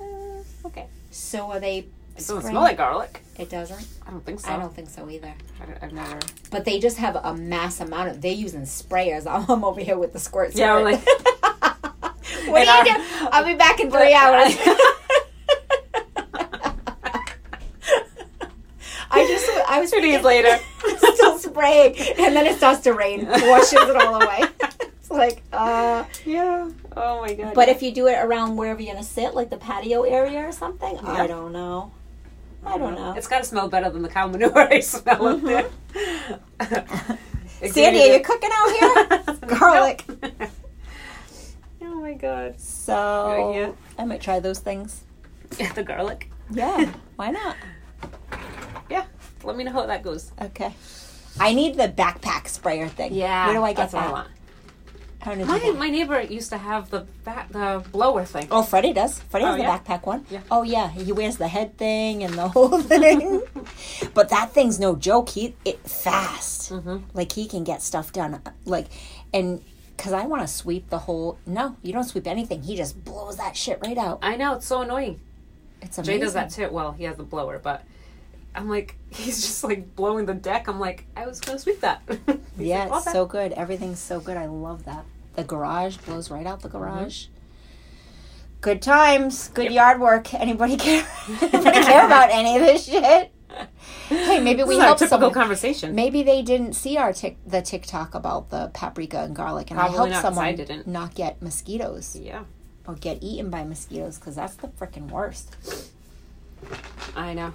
[0.00, 0.86] uh, okay.
[1.10, 1.86] So are they?
[2.14, 3.20] It doesn't spraying- smell like garlic.
[3.38, 3.86] It doesn't.
[4.06, 4.50] I don't think so.
[4.50, 5.34] I don't think so either.
[5.60, 6.20] I I've never.
[6.50, 8.20] But they just have a mass amount of.
[8.22, 9.26] They're using sprayers.
[9.26, 10.54] I'm, I'm over here with the squirt.
[10.54, 10.84] Yeah, squirt.
[10.84, 11.06] like-
[12.48, 13.06] what are our- you doing?
[13.32, 14.56] I'll be back in three hours.
[19.10, 20.58] I just I was Two days later.
[21.12, 24.42] still spraying, and then it starts to rain, washes it all away.
[24.80, 26.04] It's like, uh.
[26.24, 26.70] Yeah.
[26.96, 27.54] Oh my god.
[27.54, 30.52] But if you do it around wherever you're gonna sit, like the patio area or
[30.52, 31.12] something, Yeah.
[31.12, 31.92] I don't know.
[32.66, 33.14] I don't know.
[33.16, 35.46] It's got to smell better than the cow manure I smell up mm-hmm.
[35.46, 35.68] there.
[37.70, 39.38] Sandy, are you cooking out here?
[39.58, 40.04] Garlic.
[41.82, 42.60] oh my god.
[42.60, 43.72] So Yeah.
[43.98, 45.02] I might try those things.
[45.74, 46.30] the garlic.
[46.50, 47.56] Yeah, why not?
[48.90, 49.04] Yeah.
[49.44, 50.32] Let me know how that goes.
[50.40, 50.74] Okay.
[51.38, 53.14] I need the backpack sprayer thing.
[53.14, 53.46] Yeah.
[53.46, 54.26] Where do I get that's that?
[55.26, 55.50] What I want.
[55.50, 58.48] How to do My, my neighbor used to have the back, the blower thing.
[58.50, 59.20] Oh, Freddie does.
[59.20, 60.24] Freddie has Oh, the backpack one.
[60.30, 60.40] Yeah.
[60.50, 63.42] Oh yeah, he wears the head thing and the whole thing.
[64.14, 65.30] but that thing's no joke.
[65.30, 66.70] He it fast.
[66.70, 67.02] Mhm.
[67.14, 68.40] Like he can get stuff done.
[68.64, 68.86] Like,
[69.32, 69.62] and
[69.96, 71.38] because I want to sweep the whole.
[71.46, 72.62] No, you don't sweep anything.
[72.62, 74.18] He just blows that shit right out.
[74.22, 75.20] I know it's so annoying.
[75.82, 76.14] It's amazing.
[76.14, 76.68] Jay does that too.
[76.70, 77.84] Well, he has the blower, but
[78.54, 80.66] I'm like, he's just like blowing the deck.
[80.66, 82.02] I'm like, I was gonna sweep that.
[82.56, 83.50] Yeah, like, it's so good.
[83.52, 84.36] Everything's so good.
[84.36, 85.04] I love that.
[85.34, 86.78] The garage blows right out the mm-hmm.
[86.78, 87.26] garage.
[88.60, 90.32] Good times, good yard work.
[90.34, 91.06] Anybody care?
[91.42, 93.30] Anybody care about any of this shit?
[94.08, 95.32] Hey, maybe we is our help typical someone.
[95.32, 95.94] conversation.
[95.94, 100.10] Maybe they didn't see our tic- the TikTok about the paprika and garlic, and Probably
[100.10, 100.44] I helped someone.
[100.44, 100.86] I didn't.
[100.86, 102.44] not get mosquitoes Yeah,
[102.86, 105.56] or get eaten by mosquitoes because that's the freaking worst.
[107.14, 107.52] I know.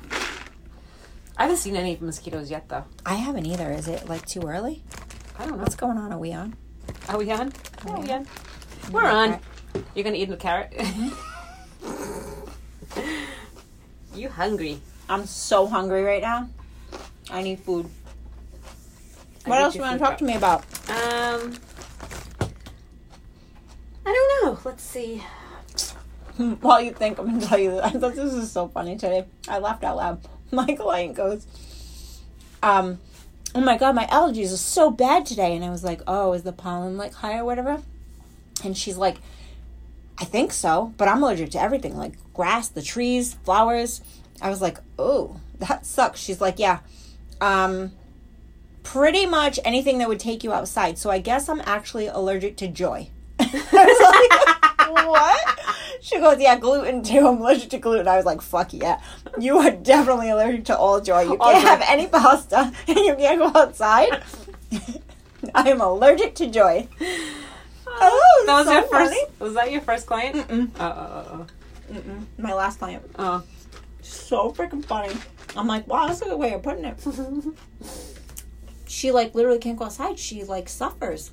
[1.38, 2.86] I haven't seen any mosquitoes yet, though.
[3.06, 3.72] I haven't either.
[3.72, 4.84] Is it like too early?
[5.38, 5.64] I don't know.
[5.64, 6.12] What's going on?
[6.14, 6.56] Are we on?
[7.08, 7.52] Are we on?
[7.88, 8.28] Are we on?
[8.92, 9.40] We're on.
[9.96, 10.74] You're gonna eat a carrot.
[14.16, 14.80] you hungry?
[15.10, 16.50] I'm so hungry right now.
[17.32, 17.90] I need food.
[19.46, 20.62] I What else you you want to talk to me about?
[20.90, 21.56] Um,
[24.06, 24.60] I don't know.
[24.64, 25.24] Let's see.
[26.62, 27.80] While you think, I'm gonna tell you.
[27.80, 29.26] I thought this is so funny today.
[29.48, 30.28] I laughed out loud.
[30.52, 31.46] My client goes,
[32.64, 33.00] um,
[33.60, 36.44] "Oh my god, my allergies are so bad today," and I was like, "Oh, is
[36.44, 37.82] the pollen like high or whatever?"
[38.64, 39.18] And she's like,
[40.18, 44.00] "I think so, but I'm allergic to everything, like grass, the trees, flowers."
[44.42, 46.80] I was like, "Oh, that sucks." She's like, "Yeah,
[47.42, 47.92] um,
[48.84, 52.68] pretty much anything that would take you outside." So I guess I'm actually allergic to
[52.70, 53.10] joy.
[53.40, 55.60] I was like, what?
[56.02, 57.28] She goes, yeah, gluten too.
[57.28, 58.08] I'm allergic to gluten.
[58.08, 59.02] I was like, fuck yeah.
[59.40, 61.22] You are definitely allergic to all joy.
[61.22, 64.24] You can't have any pasta and you can't go outside.
[65.56, 66.88] I am allergic to joy.
[67.02, 67.06] Uh,
[68.02, 69.14] oh, that was so your first.
[69.14, 69.26] funny.
[69.40, 70.36] Was that your first client?
[70.48, 70.70] Mm-mm.
[70.80, 70.86] Oh,
[71.90, 72.26] oh, Mm-mm.
[72.38, 73.04] My last client.
[73.18, 73.44] oh,
[74.02, 75.16] So freaking funny.
[75.56, 77.00] I'm like, wow, that's a good way of putting it.
[78.88, 80.18] She like literally can't go outside.
[80.20, 81.32] She like suffers.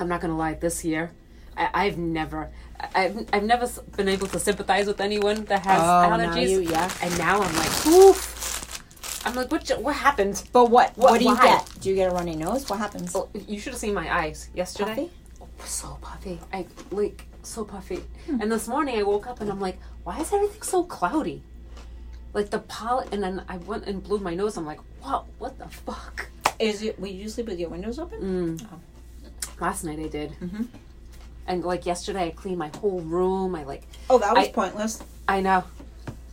[0.00, 0.54] I'm not gonna lie.
[0.54, 1.12] This year,
[1.56, 2.50] I, I've never,
[2.94, 6.48] I've, I've never been able to sympathize with anyone that has allergies.
[6.50, 6.90] you, yeah.
[7.02, 9.22] And now I'm like, oof.
[9.26, 9.68] I'm like, what?
[9.82, 10.42] What happened?
[10.52, 10.96] But what?
[10.96, 11.42] What, What- do you why?
[11.42, 11.70] get?
[11.80, 12.68] Do you get a runny nose?
[12.70, 13.12] What happens?
[13.14, 14.94] Well, you should have seen my eyes yesterday.
[14.94, 15.10] Puffy?
[15.42, 16.38] Oh, so puffy.
[16.52, 18.04] I like so puffy.
[18.26, 18.40] Hmm.
[18.40, 21.42] And this morning I woke up and I'm like, why is everything so cloudy?
[22.34, 24.56] Like the pollen, and then I went and blew my nose.
[24.56, 25.24] I'm like, what?
[25.38, 26.28] What the fuck?
[26.58, 26.98] Is it?
[27.00, 28.20] Will you sleep with your windows open?
[28.58, 28.66] Mm.
[28.72, 28.78] Oh.
[29.60, 30.66] Last night I did, Mhm.
[31.46, 33.54] And like yesterday I cleaned my whole room.
[33.54, 35.02] I like, Oh, that was I- pointless.
[35.28, 35.64] I know.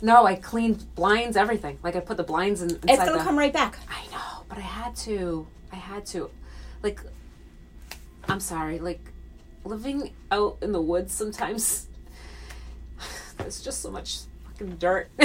[0.01, 1.77] No, I cleaned blinds, everything.
[1.81, 3.23] Like I put the blinds in, inside It's gonna the.
[3.23, 3.79] come right back.
[3.89, 5.47] I know, but I had to.
[5.71, 6.29] I had to.
[6.81, 6.99] Like,
[8.27, 8.79] I'm sorry.
[8.79, 8.99] Like,
[9.63, 11.87] living out in the woods sometimes,
[13.37, 15.09] there's just so much fucking dirt.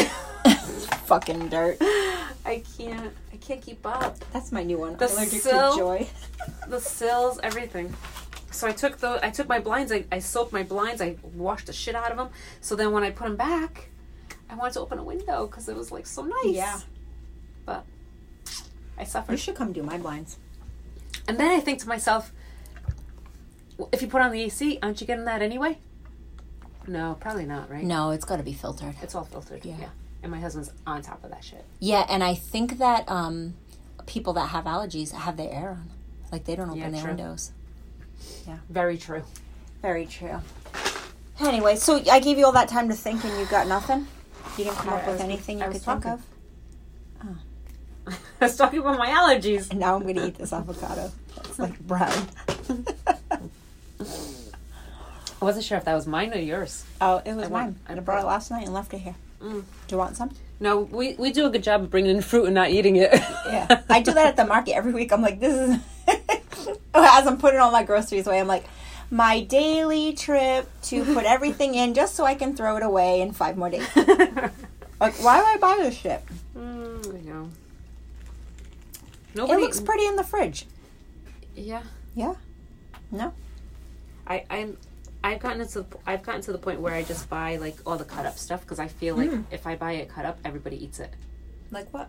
[1.07, 1.79] Fucking dirt.
[1.81, 3.12] I can't.
[3.33, 4.18] I can't keep up.
[4.33, 4.96] That's my new one.
[4.96, 5.72] The Allergic sill?
[5.72, 6.07] to joy.
[6.68, 7.92] The sills, everything.
[8.59, 9.25] So I took the.
[9.25, 9.92] I took my blinds.
[9.92, 11.01] I, I soaked my blinds.
[11.01, 12.31] I washed the shit out of them.
[12.61, 13.88] So then when I put them back,
[14.51, 16.47] I wanted to open a window because it was like so nice.
[16.47, 16.81] Yeah.
[17.64, 17.85] But
[18.99, 19.31] I suffered.
[19.31, 20.38] You should come do my blinds.
[21.29, 22.33] And then I think to myself,
[23.77, 25.79] well, if you put on the AC, aren't you getting that anyway?
[26.88, 27.85] No, probably not, right?
[27.85, 28.97] No, it's got to be filtered.
[29.03, 29.64] It's all filtered.
[29.64, 29.77] Yeah.
[29.79, 29.88] Yeah.
[30.25, 31.64] And my husband's on top of that shit.
[31.79, 33.55] Yeah, and I think that um,
[34.07, 35.90] people that have allergies have their air on.
[36.33, 37.11] Like they don't open Yeah, their true.
[37.11, 37.53] windows.
[38.71, 39.23] Very true.
[39.83, 40.41] Very true.
[41.41, 44.07] Anyway, so I gave you all that time to think and you got nothing?
[44.57, 46.11] You didn't come I- up with anything you could think talking.
[46.12, 46.23] of?
[48.41, 49.71] I was talking about my allergies.
[49.71, 51.12] And now I'm going to eat this avocado.
[51.45, 52.29] It's like brown.
[55.41, 56.85] I wasn't sure if that was mine or yours.
[57.01, 57.64] oh, it was I mine.
[57.64, 59.14] want- I I brought it last night and left it here.
[59.41, 59.62] Mm.
[59.87, 60.31] Do you want some?
[60.59, 63.11] No, we, we do a good job of bringing in fruit and not eating it.
[63.12, 63.83] Yeah.
[63.88, 65.12] I do that at the market every week.
[65.12, 65.77] I'm like, this is.
[66.94, 68.64] As I'm putting all my groceries away, I'm like,
[69.11, 73.33] my daily trip to put everything in just so I can throw it away in
[73.33, 73.87] five more days.
[75.01, 76.20] Like, why do I buy this shit?
[76.57, 77.51] Mm, I know.
[79.35, 79.53] Nobody...
[79.53, 80.66] It looks pretty in the fridge.
[81.55, 81.83] Yeah.
[82.16, 82.35] Yeah.
[83.12, 83.33] No.
[84.27, 84.77] I I'm
[85.22, 87.96] I've gotten to the, I've gotten to the point where I just buy like all
[87.96, 89.44] the cut up stuff because I feel like Mm.
[89.53, 91.12] if I buy it cut up, everybody eats it.
[91.70, 92.09] Like what?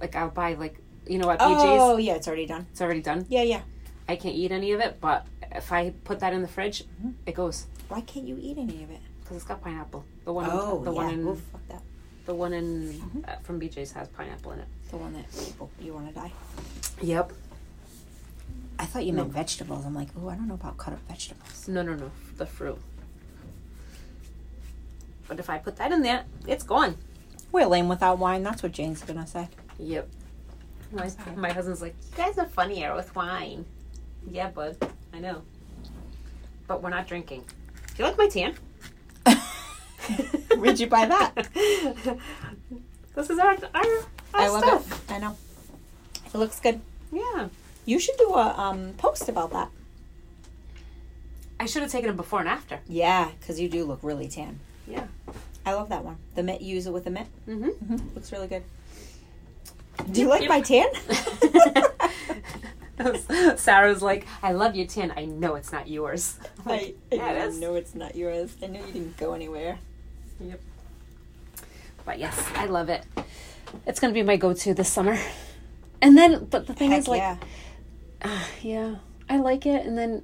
[0.00, 1.38] Like I'll buy like you know what?
[1.38, 2.66] BJ's, Oh, yeah, it's already done.
[2.72, 3.26] it's already done.
[3.28, 3.60] Yeah, yeah.
[4.08, 7.10] I can't eat any of it, but if I put that in the fridge, Mm-hmm.
[7.26, 9.00] it goes Why can't you eat any of it?
[9.20, 10.04] because it's got pineapple.
[10.24, 10.96] The one Oh, the yeah.
[10.96, 11.82] one in fuck that.
[12.26, 14.68] the one in uh, from BJ's has pineapple in it.
[14.90, 16.32] The one that people you want to die.
[17.02, 17.32] Yep.
[18.78, 19.84] I thought you meant vegetables.
[19.86, 21.66] I'm like, oh, I don't know about cut up vegetables.
[21.66, 22.78] No, no, no, the fruit.
[25.28, 26.96] But if I put that in there, it's gone.
[27.50, 28.42] We're lame without wine.
[28.42, 29.48] That's what Jane's gonna say.
[29.78, 30.08] Yep.
[30.92, 33.64] My, my husband's like, you guys are funnier with wine.
[34.30, 34.76] Yeah, bud.
[35.12, 35.42] I know.
[36.66, 37.44] But we're not drinking.
[37.96, 38.54] Do you like my tan?
[40.58, 41.48] Where'd you buy that?
[43.14, 43.84] this is our our, our
[44.34, 45.10] I love stuff.
[45.10, 45.12] it.
[45.14, 45.36] I know.
[46.26, 46.80] It looks good.
[47.12, 47.48] Yeah.
[47.84, 49.70] You should do a um, post about that.
[51.58, 52.80] I should have taken it before and after.
[52.88, 54.58] Yeah, because you do look really tan.
[54.86, 55.06] Yeah.
[55.64, 56.16] I love that one.
[56.34, 56.60] The mitt.
[56.60, 57.26] You use it with the mitt.
[57.48, 57.68] Mm-hmm.
[57.94, 58.14] Mm-hmm.
[58.14, 58.62] Looks really good.
[60.12, 60.88] Do you like my tan?
[63.56, 65.12] Sarah's like, I love your tan.
[65.16, 66.38] I know it's not yours.
[66.66, 67.58] I, Yeah, it is.
[67.60, 68.56] know it's not yours.
[68.62, 69.78] I know you didn't go anywhere.
[70.40, 70.60] Yep.
[72.04, 73.04] But yes, I love it.
[73.86, 75.18] It's gonna be my go-to this summer.
[76.00, 77.36] And then, but the thing Heck is, like, yeah.
[78.22, 78.96] Ah, yeah,
[79.28, 80.22] I like it, and then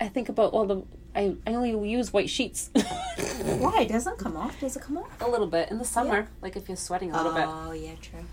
[0.00, 0.82] I think about all the.
[1.14, 2.70] I, I only use white sheets
[3.42, 3.84] Why?
[3.84, 4.60] Doesn't come off.
[4.60, 5.20] Does it come off?
[5.20, 7.46] a little bit in the summer, like if you're sweating a little bit.
[7.48, 8.24] Oh, yeah, true.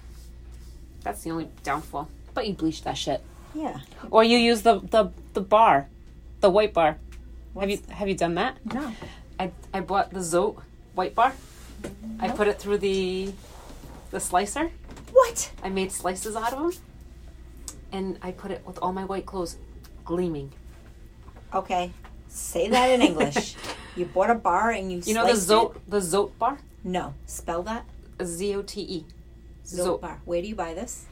[1.04, 2.10] That's the only downfall.
[2.34, 3.22] But you bleach that shit,
[3.54, 3.80] Yeah.
[4.12, 5.88] or you use the the the bar,
[6.42, 6.98] the white bar.
[7.60, 8.58] have you What's- have you done that?
[8.66, 8.92] No.
[9.40, 10.62] I I bought the Zote
[10.96, 11.34] white bar.
[12.20, 13.34] I put it through the
[14.12, 14.72] the slicer.
[15.14, 15.52] What?
[15.64, 16.72] I made slices out of them,
[17.92, 19.58] and I put it with all my white clothes
[20.06, 20.52] gleaming.
[21.54, 21.92] Okay.
[22.30, 23.56] Say that in English.
[23.96, 25.90] you bought a bar and you You know the Zote it?
[25.90, 27.14] the Zote bar, No.
[27.26, 27.86] Spell that.
[28.24, 29.06] Z O T E.
[29.66, 30.02] Zote Zote.
[30.02, 30.20] bar.
[30.26, 31.06] Where do you buy this?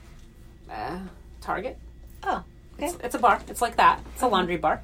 [0.69, 1.00] uh,
[1.41, 1.78] Target.
[2.26, 2.44] Oh,
[2.76, 2.86] okay.
[2.88, 3.42] It's, it's a bar.
[3.48, 4.00] It's like that.
[4.14, 4.34] It's a mm-hmm.
[4.34, 4.82] laundry bar.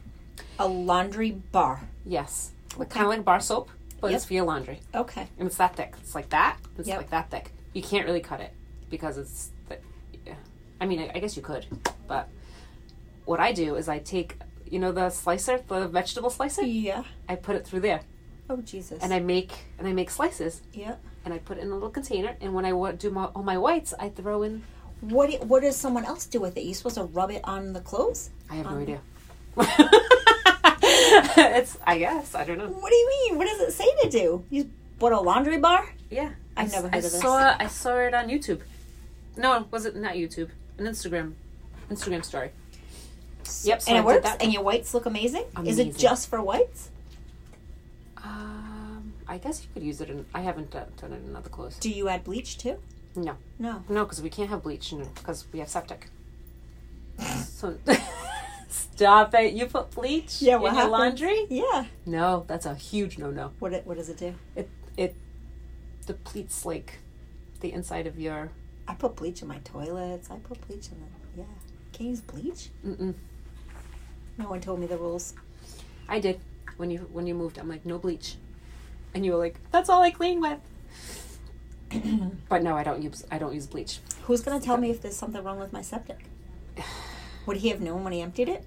[0.60, 1.82] A laundry bar.
[2.06, 2.52] Yes.
[2.90, 4.28] Kind of like bar soap, but it's Yep.
[4.28, 4.80] for your laundry.
[4.96, 5.28] Okay.
[5.38, 5.94] And it's that thick.
[6.02, 6.58] It's like that.
[6.78, 6.98] It's Yep.
[6.98, 7.52] like that thick.
[7.74, 8.54] You can't really cut it
[8.90, 9.50] because it's.
[9.68, 9.82] Th-
[10.26, 10.36] yeah.
[10.80, 11.66] I mean, I, I guess you could,
[12.08, 12.28] but
[13.26, 14.38] what I do is I take,
[14.70, 16.64] you know, the slicer, the vegetable slicer.
[16.64, 17.04] Yeah.
[17.30, 18.02] I put it through there,
[18.50, 19.02] Oh Jesus.
[19.04, 20.96] and I make and I make slices, yeah.
[21.26, 22.36] and I put it in a little container.
[22.42, 24.64] And when I wa- do my, all my whites, I throw in.
[25.02, 26.62] What do- What does someone else do with it?
[26.64, 28.30] You supposed to rub it on the clothes?
[28.50, 29.00] I have no Um, idea.
[30.84, 31.78] it's.
[31.86, 32.68] I guess I don't know.
[32.68, 33.38] What do you mean?
[33.38, 34.44] What does it say to do?
[34.50, 35.88] You bought a laundry bar?
[36.10, 37.22] Yeah, I've I, never I heard of this.
[37.22, 38.62] saw I saw it on YouTube.
[39.38, 40.50] No, was it not YouTube?
[40.78, 41.34] An Instagram,
[41.90, 42.52] Instagram story.
[43.64, 44.30] Yep, so and I it works.
[44.40, 45.44] And your whites look amazing.
[45.66, 46.90] Is it just for whites?
[48.18, 50.26] Um, I guess you could use it in.
[50.34, 51.78] I haven't done, done it in other clothes.
[51.80, 52.78] Do you add bleach too?
[53.16, 53.84] No, No.
[53.90, 56.10] no, because we can't have bleach because we have septic.
[57.46, 57.78] so
[58.70, 59.54] stop it!
[59.54, 60.92] You put bleach Yeah, in your happens?
[60.92, 61.46] laundry?
[61.50, 61.86] Yeah.
[62.06, 63.52] No, that's a huge no-no.
[63.60, 64.34] What it, What does it do?
[64.56, 65.16] It it
[66.06, 67.00] depletes like
[67.60, 68.50] the inside of your.
[68.88, 70.30] I put bleach in my toilets.
[70.32, 71.42] I put bleach in the.
[71.42, 71.46] Yeah.
[71.94, 72.70] Can you use bleach?
[72.86, 73.14] Mm-mm.
[74.38, 75.34] No one told me the rules.
[76.08, 76.40] I did
[76.78, 77.58] when you when you moved.
[77.58, 78.36] I'm like no bleach,
[79.14, 80.60] and you were like that's all I clean with.
[82.50, 84.00] but no, I don't use I don't use bleach.
[84.24, 86.20] Who's gonna tell me if there's something wrong with my septic?
[87.46, 88.64] Would he have known when he emptied it?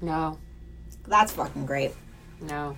[0.00, 0.38] No,
[1.06, 1.92] That's fucking great.
[2.40, 2.76] no.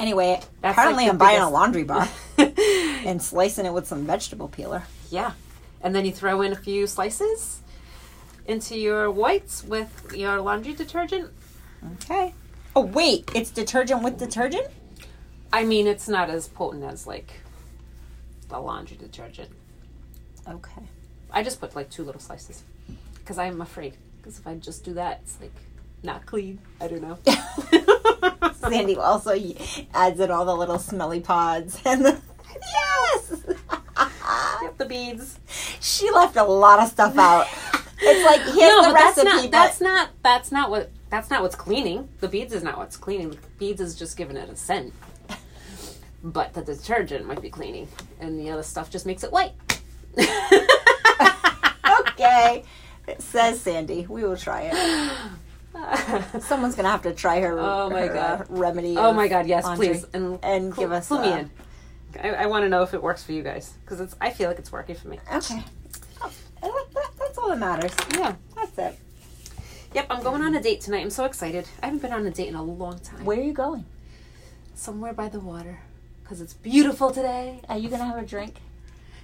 [0.00, 4.46] Anyway, That's apparently like I'm buying a laundry bar and slicing it with some vegetable
[4.48, 4.84] peeler.
[5.10, 5.32] Yeah,
[5.80, 7.62] and then you throw in a few slices
[8.46, 11.30] into your whites with your laundry detergent.
[11.94, 12.32] Okay.
[12.76, 14.68] Oh wait, it's detergent with detergent?
[15.52, 17.32] I mean, it's not as potent as like
[18.48, 19.50] the laundry detergent.
[20.48, 20.82] Okay.
[21.30, 22.62] I just put like two little slices.
[23.18, 23.94] because I'm afraid.
[24.16, 25.52] Because if I just do that, it's like
[26.02, 26.58] not clean.
[26.80, 27.18] I don't know.
[28.54, 29.38] Sandy also
[29.94, 32.20] adds in all the little smelly pods and the
[32.60, 33.44] yes.
[34.78, 35.38] The beads.
[35.80, 37.46] she left a lot of stuff out.
[38.00, 39.42] It's like here's no, the but recipe, that's not.
[39.42, 40.08] but That's not.
[40.22, 40.90] That's not what.
[41.10, 42.08] That's not what's cleaning.
[42.20, 43.30] The beads is not what's cleaning.
[43.30, 44.92] The beads is just giving it a scent.
[46.22, 47.88] But the detergent might be cleaning,
[48.20, 49.52] and the other stuff just makes it white.
[52.00, 52.64] okay.
[53.06, 54.06] It says Sandy.
[54.08, 56.42] We will try it.
[56.42, 57.58] Someone's gonna have to try her.
[57.58, 58.40] Oh my her, God.
[58.40, 58.96] uh, remedy.
[58.96, 61.50] oh my god, yes, please, and and clue- give us clue me uh, in.
[62.20, 64.16] I, I want to know if it works for you guys because it's.
[64.20, 65.20] I feel like it's working for me.
[65.32, 65.62] Okay.
[66.20, 67.92] Oh, that- that's all that matters.
[68.14, 68.34] Yeah.
[68.56, 68.98] That's it.
[69.94, 71.02] Yep, I'm going on a date tonight.
[71.02, 71.66] I'm so excited.
[71.82, 73.24] I haven't been on a date in a long time.
[73.24, 73.84] Where are you going?
[74.74, 75.80] Somewhere by the water
[76.28, 77.58] because it's beautiful today.
[77.70, 78.56] Are you gonna have a drink?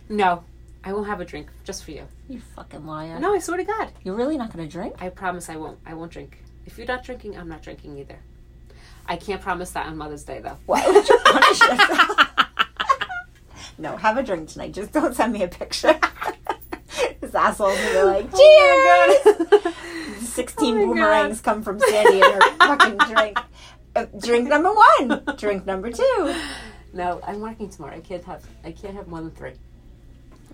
[0.08, 0.42] No,
[0.82, 2.06] I won't have a drink just for you.
[2.30, 3.20] You fucking liar.
[3.20, 3.92] No, I swear to God.
[4.02, 4.94] You're really not gonna drink?
[5.02, 5.78] I promise I won't.
[5.84, 6.38] I won't drink.
[6.64, 8.18] If you're not drinking, I'm not drinking either.
[9.04, 10.56] I can't promise that on Mother's Day though.
[10.64, 12.10] Why would you punish yourself?
[13.78, 14.72] no, have a drink tonight.
[14.72, 16.00] Just don't send me a picture.
[17.20, 19.74] this asshole's gonna be like, cheers!
[20.26, 23.38] 16 Oh my boomerangs come from Sandy and her fucking drink.
[23.94, 25.22] Uh, drink number one.
[25.36, 26.34] Drink number two.
[26.94, 27.96] No, I'm working tomorrow.
[27.96, 28.42] I can't have.
[28.64, 29.52] I can't have more than three.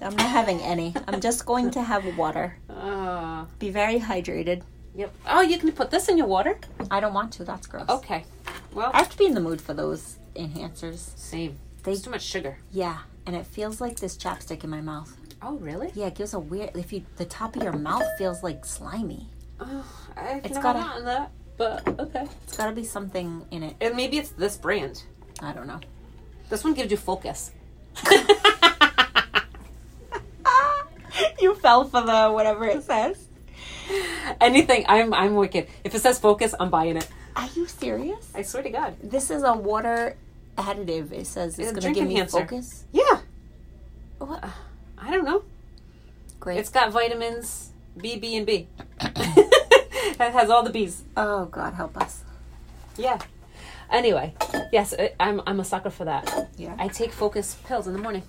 [0.02, 0.94] I'm not having any.
[1.06, 2.56] I'm just going to have water.
[2.70, 4.62] Uh, Be very hydrated.
[4.96, 5.12] yep.
[5.28, 6.58] Oh, you can put this in your water.
[6.90, 7.44] I don't want to.
[7.44, 7.88] That's gross.
[7.90, 8.24] Okay.
[8.72, 10.98] Well, I have to be in the mood for those enhancers.
[11.18, 11.58] same.
[11.82, 12.56] They- There's too much sugar.
[12.72, 15.14] Yeah, and it feels like this chapstick in my mouth.
[15.42, 15.90] Oh, really?
[15.94, 16.74] Yeah, it gives a weird.
[16.76, 19.28] If you, the top of your mouth feels like slimy.
[19.60, 19.84] Oh,
[20.16, 22.26] I've It's never gotta- gotten that, but okay.
[22.44, 23.76] It's got to be something in it.
[23.82, 25.02] And maybe it's this brand.
[25.42, 25.80] I don't know.
[26.50, 27.52] This one gives you focus.
[31.40, 33.28] you fell for the whatever it says.
[34.40, 34.84] Anything.
[34.88, 35.68] I'm I'm wicked.
[35.84, 37.08] If it says focus, I'm buying it.
[37.36, 38.30] Are you serious?
[38.34, 38.96] I swear to God.
[39.02, 40.16] This is a water
[40.58, 41.12] additive.
[41.12, 42.84] It says it's going to give me focus.
[42.92, 43.20] Yeah.
[44.18, 44.44] What?
[44.98, 45.44] I don't know.
[46.40, 46.58] Great.
[46.58, 48.66] It's got vitamins B, B, and B.
[49.00, 51.04] it has all the B's.
[51.16, 52.24] oh God, help us.
[52.96, 53.18] Yeah.
[53.90, 54.34] Anyway,
[54.72, 56.48] yes, I- I'm I'm a sucker for that.
[56.56, 56.76] Yeah.
[56.78, 58.22] I take focus pills in the morning.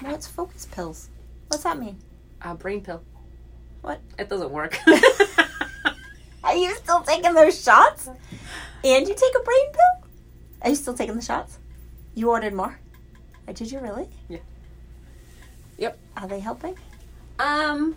[0.00, 1.08] What's focus pills?
[1.48, 1.98] What's that mean?
[2.42, 3.02] A brain pill.
[3.82, 4.00] What?
[4.18, 4.78] It doesn't work.
[6.44, 8.08] Are you still taking those shots?
[8.08, 10.08] And you take a brain pill?
[10.62, 11.58] Are you still taking the shots?
[12.14, 12.78] You ordered more?
[13.52, 14.08] Did you really?
[14.28, 14.38] Yeah.
[15.78, 15.98] Yep.
[16.16, 16.76] Are they helping?
[17.38, 17.94] um,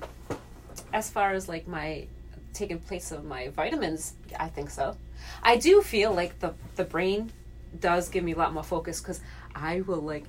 [0.91, 2.07] as far as like my
[2.53, 4.95] taking place of my vitamins, I think so.
[5.43, 7.31] I do feel like the the brain
[7.79, 9.21] does give me a lot more focus because
[9.55, 10.25] I will like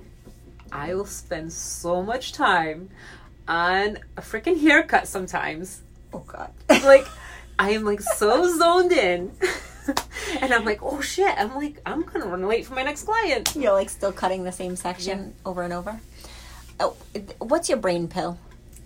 [0.71, 2.89] I will spend so much time
[3.47, 5.81] on a freaking haircut sometimes.
[6.13, 6.51] Oh God.
[6.83, 7.07] like
[7.59, 9.31] I am like so zoned in.
[10.41, 13.55] and I'm like, oh shit, I'm like, I'm gonna run late for my next client.
[13.55, 15.99] You're like still cutting the same section over and over.
[16.79, 16.95] Oh,
[17.39, 18.37] what's your brain pill?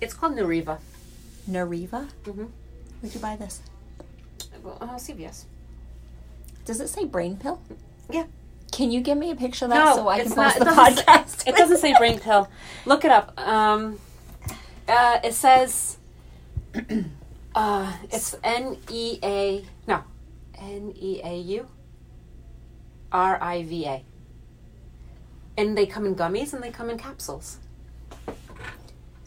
[0.01, 0.79] It's called Neuriva.
[1.49, 2.09] Neuriva?
[2.23, 2.49] Mhm.
[2.99, 3.61] Where'd you buy this?
[4.63, 5.45] Well, uh, CVS.
[6.65, 7.61] Does it say brain pill?
[8.09, 8.25] Yeah.
[8.71, 10.63] Can you give me a picture of that No, so I can not- post it
[10.65, 11.47] the say- podcast?
[11.47, 12.49] It doesn't say brain pill.
[12.85, 13.39] Look it up.
[13.39, 13.99] Um,
[14.87, 15.97] uh, it says,
[17.55, 20.03] uh, it's N E A, no,
[20.59, 21.67] N E A U
[23.11, 24.03] R I V A.
[25.57, 27.59] And they come in gummies and they come in capsules.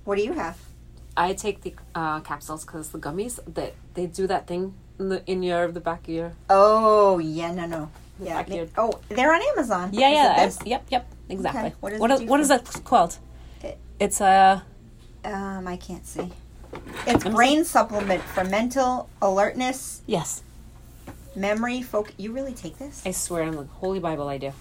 [0.05, 0.59] What do you have?
[1.17, 5.23] I take the uh, capsules because the gummies that they do that thing in the
[5.31, 7.91] in your the back of your Oh yeah, no, no.
[8.21, 8.35] Yeah.
[8.35, 8.69] Back here.
[8.77, 9.91] Oh, they're on Amazon.
[9.93, 11.61] yeah Is yeah it I- yep yep exactly.
[11.69, 13.19] Okay, what does what it is, what that called?
[13.63, 14.63] It- It's a
[15.25, 16.31] Um, I can't see.
[17.07, 20.43] It's I'm brain supplement for mental alertness, yes.
[21.35, 22.15] memory, focus.
[22.19, 23.03] You really take this?
[23.07, 24.53] I swear on the Holy Bible, I do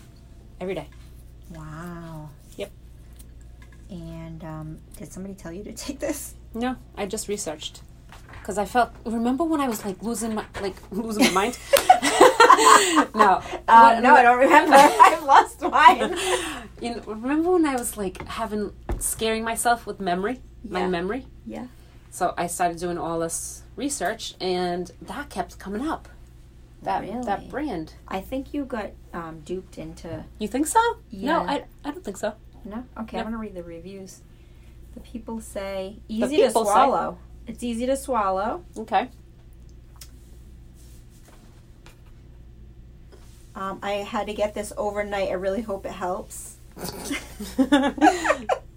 [0.61, 0.87] every day.
[1.53, 2.29] Wow.
[2.55, 2.71] Yep.
[3.89, 6.33] And um, did somebody tell you to take this?
[6.53, 7.81] No, I just researched
[8.47, 8.91] because I felt.
[9.05, 11.59] Remember when I was like losing my like losing my mind?
[13.13, 14.73] no, Um, no, I don't remember.
[14.77, 16.15] I've lost mine.
[16.81, 21.25] You know, remember when I was like having scaring myself with memory, my memory.
[21.45, 21.67] Yeah.
[22.09, 26.07] So I started doing all this research, and that kept coming up.
[26.83, 27.21] That Really?
[27.25, 27.95] that brand.
[28.07, 30.23] I think you got um, duped into.
[30.39, 30.79] You think so?
[31.09, 31.31] Yeah.
[31.33, 32.33] No, I I don't think so.
[32.63, 32.85] No?
[33.01, 33.23] Okay, No.
[33.23, 34.21] I'm going to read the reviews.
[34.93, 37.17] The people say easy to people say- swallow.
[37.47, 38.63] It's easy to swallow.
[38.77, 39.09] Okay.
[43.55, 45.29] Um, I had to get this overnight.
[45.29, 46.57] I really hope it helps.
[47.59, 47.93] oh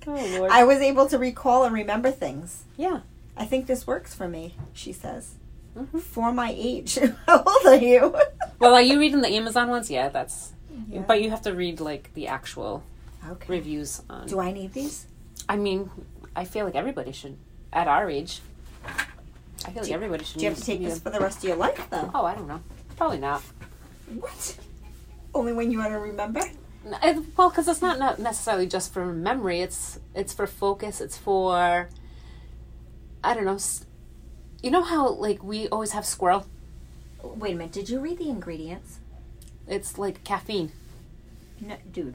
[0.07, 0.51] Lord.
[0.51, 2.63] I was able to recall and remember things.
[2.77, 3.01] yeah.
[3.37, 5.35] I think this works for me, she says.
[5.75, 6.01] Mhm.
[6.03, 6.99] For my age.
[7.27, 8.15] How old are you?
[8.59, 9.91] Well, are you reading the Amazon ones?
[9.91, 10.53] Yeah, that's.
[10.91, 11.03] Yeah.
[11.07, 12.83] But you have to read like the actual
[13.31, 13.47] Okay.
[13.49, 14.27] reviews on.
[14.27, 15.07] Do I need these?
[15.49, 15.89] I mean,
[16.37, 17.39] I feel like everybody should
[17.73, 18.41] at our age.
[19.67, 20.39] I feel like everybody should.
[20.39, 22.11] Do you have to use- take this for the rest of your life, though?
[22.15, 22.61] Oh, I don't know.
[22.97, 23.43] Probably not.
[24.19, 24.57] What?
[25.35, 26.41] Only when you want to remember?
[27.03, 29.61] It- well, because it's not, not necessarily just for memory.
[29.61, 31.01] It's it's for focus.
[31.01, 31.89] It's for
[33.23, 33.59] I don't know.
[34.63, 36.47] You know how like we always have squirrel.
[37.23, 37.73] Wait a minute.
[37.73, 38.99] Did you read the ingredients?
[39.69, 40.73] It's like caffeine.
[41.61, 42.15] No, dude.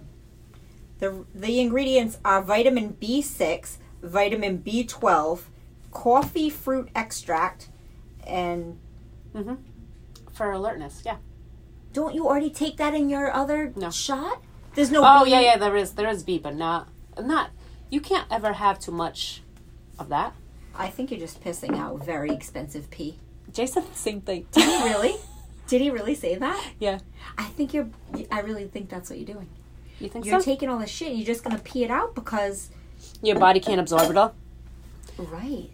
[0.99, 5.41] The the ingredients are vitamin B6, vitamin B12,
[5.95, 7.69] coffee fruit extract,
[8.27, 8.77] and
[9.33, 9.55] Mm-hmm.
[10.31, 11.17] For alertness, yeah.
[11.91, 13.89] don't you already take that in your other No.
[13.91, 14.41] shot?
[14.75, 15.01] There's no.
[15.05, 15.57] Oh B- yeah, yeah.
[15.57, 16.87] There is there is B, but not
[17.21, 17.49] not.
[17.89, 19.41] You can't ever have too much
[19.99, 20.33] of that.
[20.73, 23.19] I think you're just pissing out very expensive pee.
[23.53, 24.45] Jason, the same thing.
[24.51, 25.15] Did he really?
[25.67, 26.61] Did he really say that?
[26.79, 26.99] Yeah.
[27.37, 27.89] I think you're.
[28.31, 29.49] I really think that's what you're doing.
[29.99, 30.31] You think so?
[30.31, 30.45] You're so?
[30.45, 31.09] taking all this shit.
[31.09, 32.69] and You're just gonna pee it out because.
[33.21, 34.33] Your body can't absorb it all.
[35.17, 35.69] Right.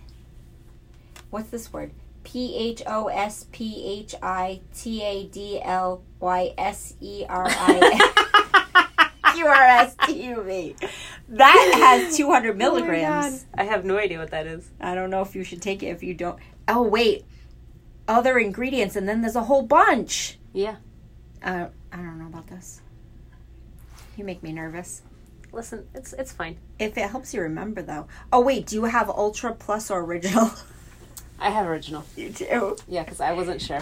[1.32, 1.92] What's this word?
[2.24, 7.48] P H O S P H I T A D L Y S E R
[7.48, 10.76] I Q R S T U V.
[11.30, 13.46] That has 200 milligrams.
[13.54, 14.70] I have no idea what that is.
[14.80, 16.38] I don't know if you should take it if you don't.
[16.68, 17.26] Oh, wait.
[18.08, 20.38] Other ingredients, and then there's a whole bunch.
[20.52, 20.76] Yeah.
[21.42, 22.82] Uh, I don't know about this.
[24.18, 25.02] You make me nervous.
[25.54, 26.58] Listen, it's it's fine.
[26.78, 28.08] If it helps you remember, though.
[28.34, 28.68] Oh, wait.
[28.68, 30.52] Do you have Ultra Plus or Original?
[31.42, 32.04] I have original.
[32.16, 32.78] you do.
[32.88, 33.82] Yeah, because I wasn't sure.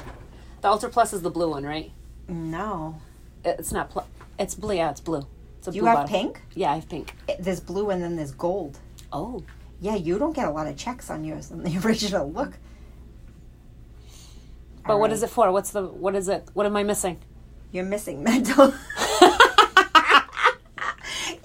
[0.61, 1.91] The Ultra Plus is the blue one, right?
[2.27, 2.99] No.
[3.45, 3.89] It's not.
[3.91, 4.07] Pl-
[4.39, 4.75] it's blue.
[4.75, 5.27] Yeah, it's blue.
[5.59, 6.09] It's a you blue have bottle.
[6.09, 6.41] pink?
[6.55, 7.13] Yeah, I have pink.
[7.27, 8.79] It- There's blue and then there's gold.
[9.11, 9.43] Oh.
[9.81, 12.31] Yeah, you don't get a lot of checks on yours on the original.
[12.31, 12.57] Look.
[14.87, 15.51] But what is it for?
[15.51, 15.83] What's the?
[15.83, 16.49] What is it?
[16.53, 17.19] What am I missing?
[17.71, 18.73] You're missing mental.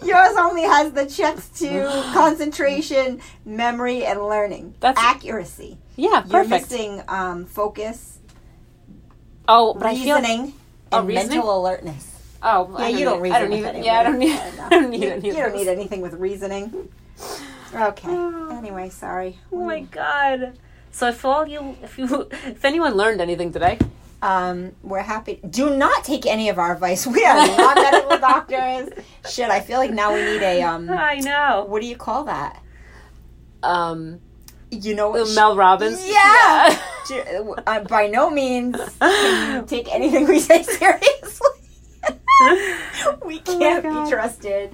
[0.05, 1.85] Yours only has the checks to
[2.15, 4.75] concentration, memory, and learning.
[4.81, 5.79] That's- accuracy.
[5.97, 6.71] Yeah, You're perfect.
[6.71, 8.19] missing um, focus,
[9.49, 10.17] oh, but I feel.
[10.17, 10.55] reasoning,
[10.93, 11.29] Oh, and reasoning?
[11.39, 12.11] mental alertness.
[12.43, 13.85] Oh, Yeah, I you don't need, reason I don't need.
[13.85, 14.39] Yeah, I don't need.
[14.61, 16.89] I don't need you, you don't need anything with reasoning.
[17.75, 18.31] Okay.
[18.55, 19.39] Anyway, sorry.
[19.53, 20.59] Oh my god.
[20.91, 23.79] So if all you, if you, if anyone learned anything today,
[24.23, 25.39] Um, we're happy.
[25.49, 27.07] Do not take any of our advice.
[27.17, 28.89] We are not medical doctors.
[29.29, 30.89] Shit, I feel like now we need a um.
[30.91, 31.67] I know.
[31.69, 32.63] What do you call that?
[33.63, 34.21] Um,
[34.83, 35.35] You know what?
[35.35, 36.07] Mel Robbins.
[36.09, 36.79] Yeah.
[37.09, 41.49] Ju- uh, by no means can you take anything we say seriously.
[43.25, 44.71] we can't Oh be trusted,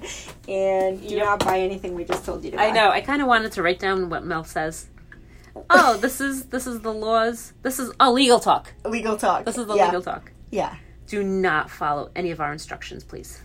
[0.47, 1.25] and do Yep.
[1.25, 2.67] not buy anything we just told you to buy.
[2.67, 2.89] I know.
[2.89, 4.87] I kind of wanted to write down what Mel says.
[5.69, 7.53] Oh, this is this is the laws.
[7.61, 8.73] This is oh legal talk.
[8.85, 9.45] Legal talk.
[9.45, 9.85] This is the yeah.
[9.85, 10.31] legal talk.
[10.49, 10.75] Yeah,
[11.07, 13.41] Do not follow any of our instructions, please,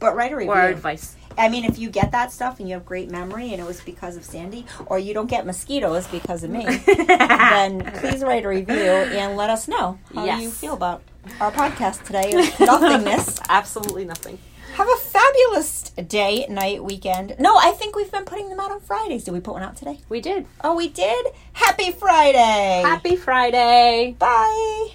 [0.00, 0.50] but write a review.
[0.52, 1.14] or our advice.
[1.38, 3.80] I mean, if you get that stuff and you have great memory, and it was
[3.80, 8.48] because of Sandy, or you don't get mosquitoes because of me, then please write a
[8.48, 10.42] review and let us know how Yes.
[10.42, 11.02] you feel about
[11.40, 13.38] our podcast today nothingness.
[13.48, 14.38] Absolutely nothing.
[14.74, 17.36] Have a fabulous day, night, weekend.
[17.38, 19.24] No, I think we've been putting them out on Fridays.
[19.24, 19.98] Did we put one out today?
[20.08, 20.46] We did.
[20.62, 21.26] Oh, we did?
[21.52, 22.82] Happy Friday!
[22.84, 24.16] Happy Friday.
[24.18, 24.90] Bye!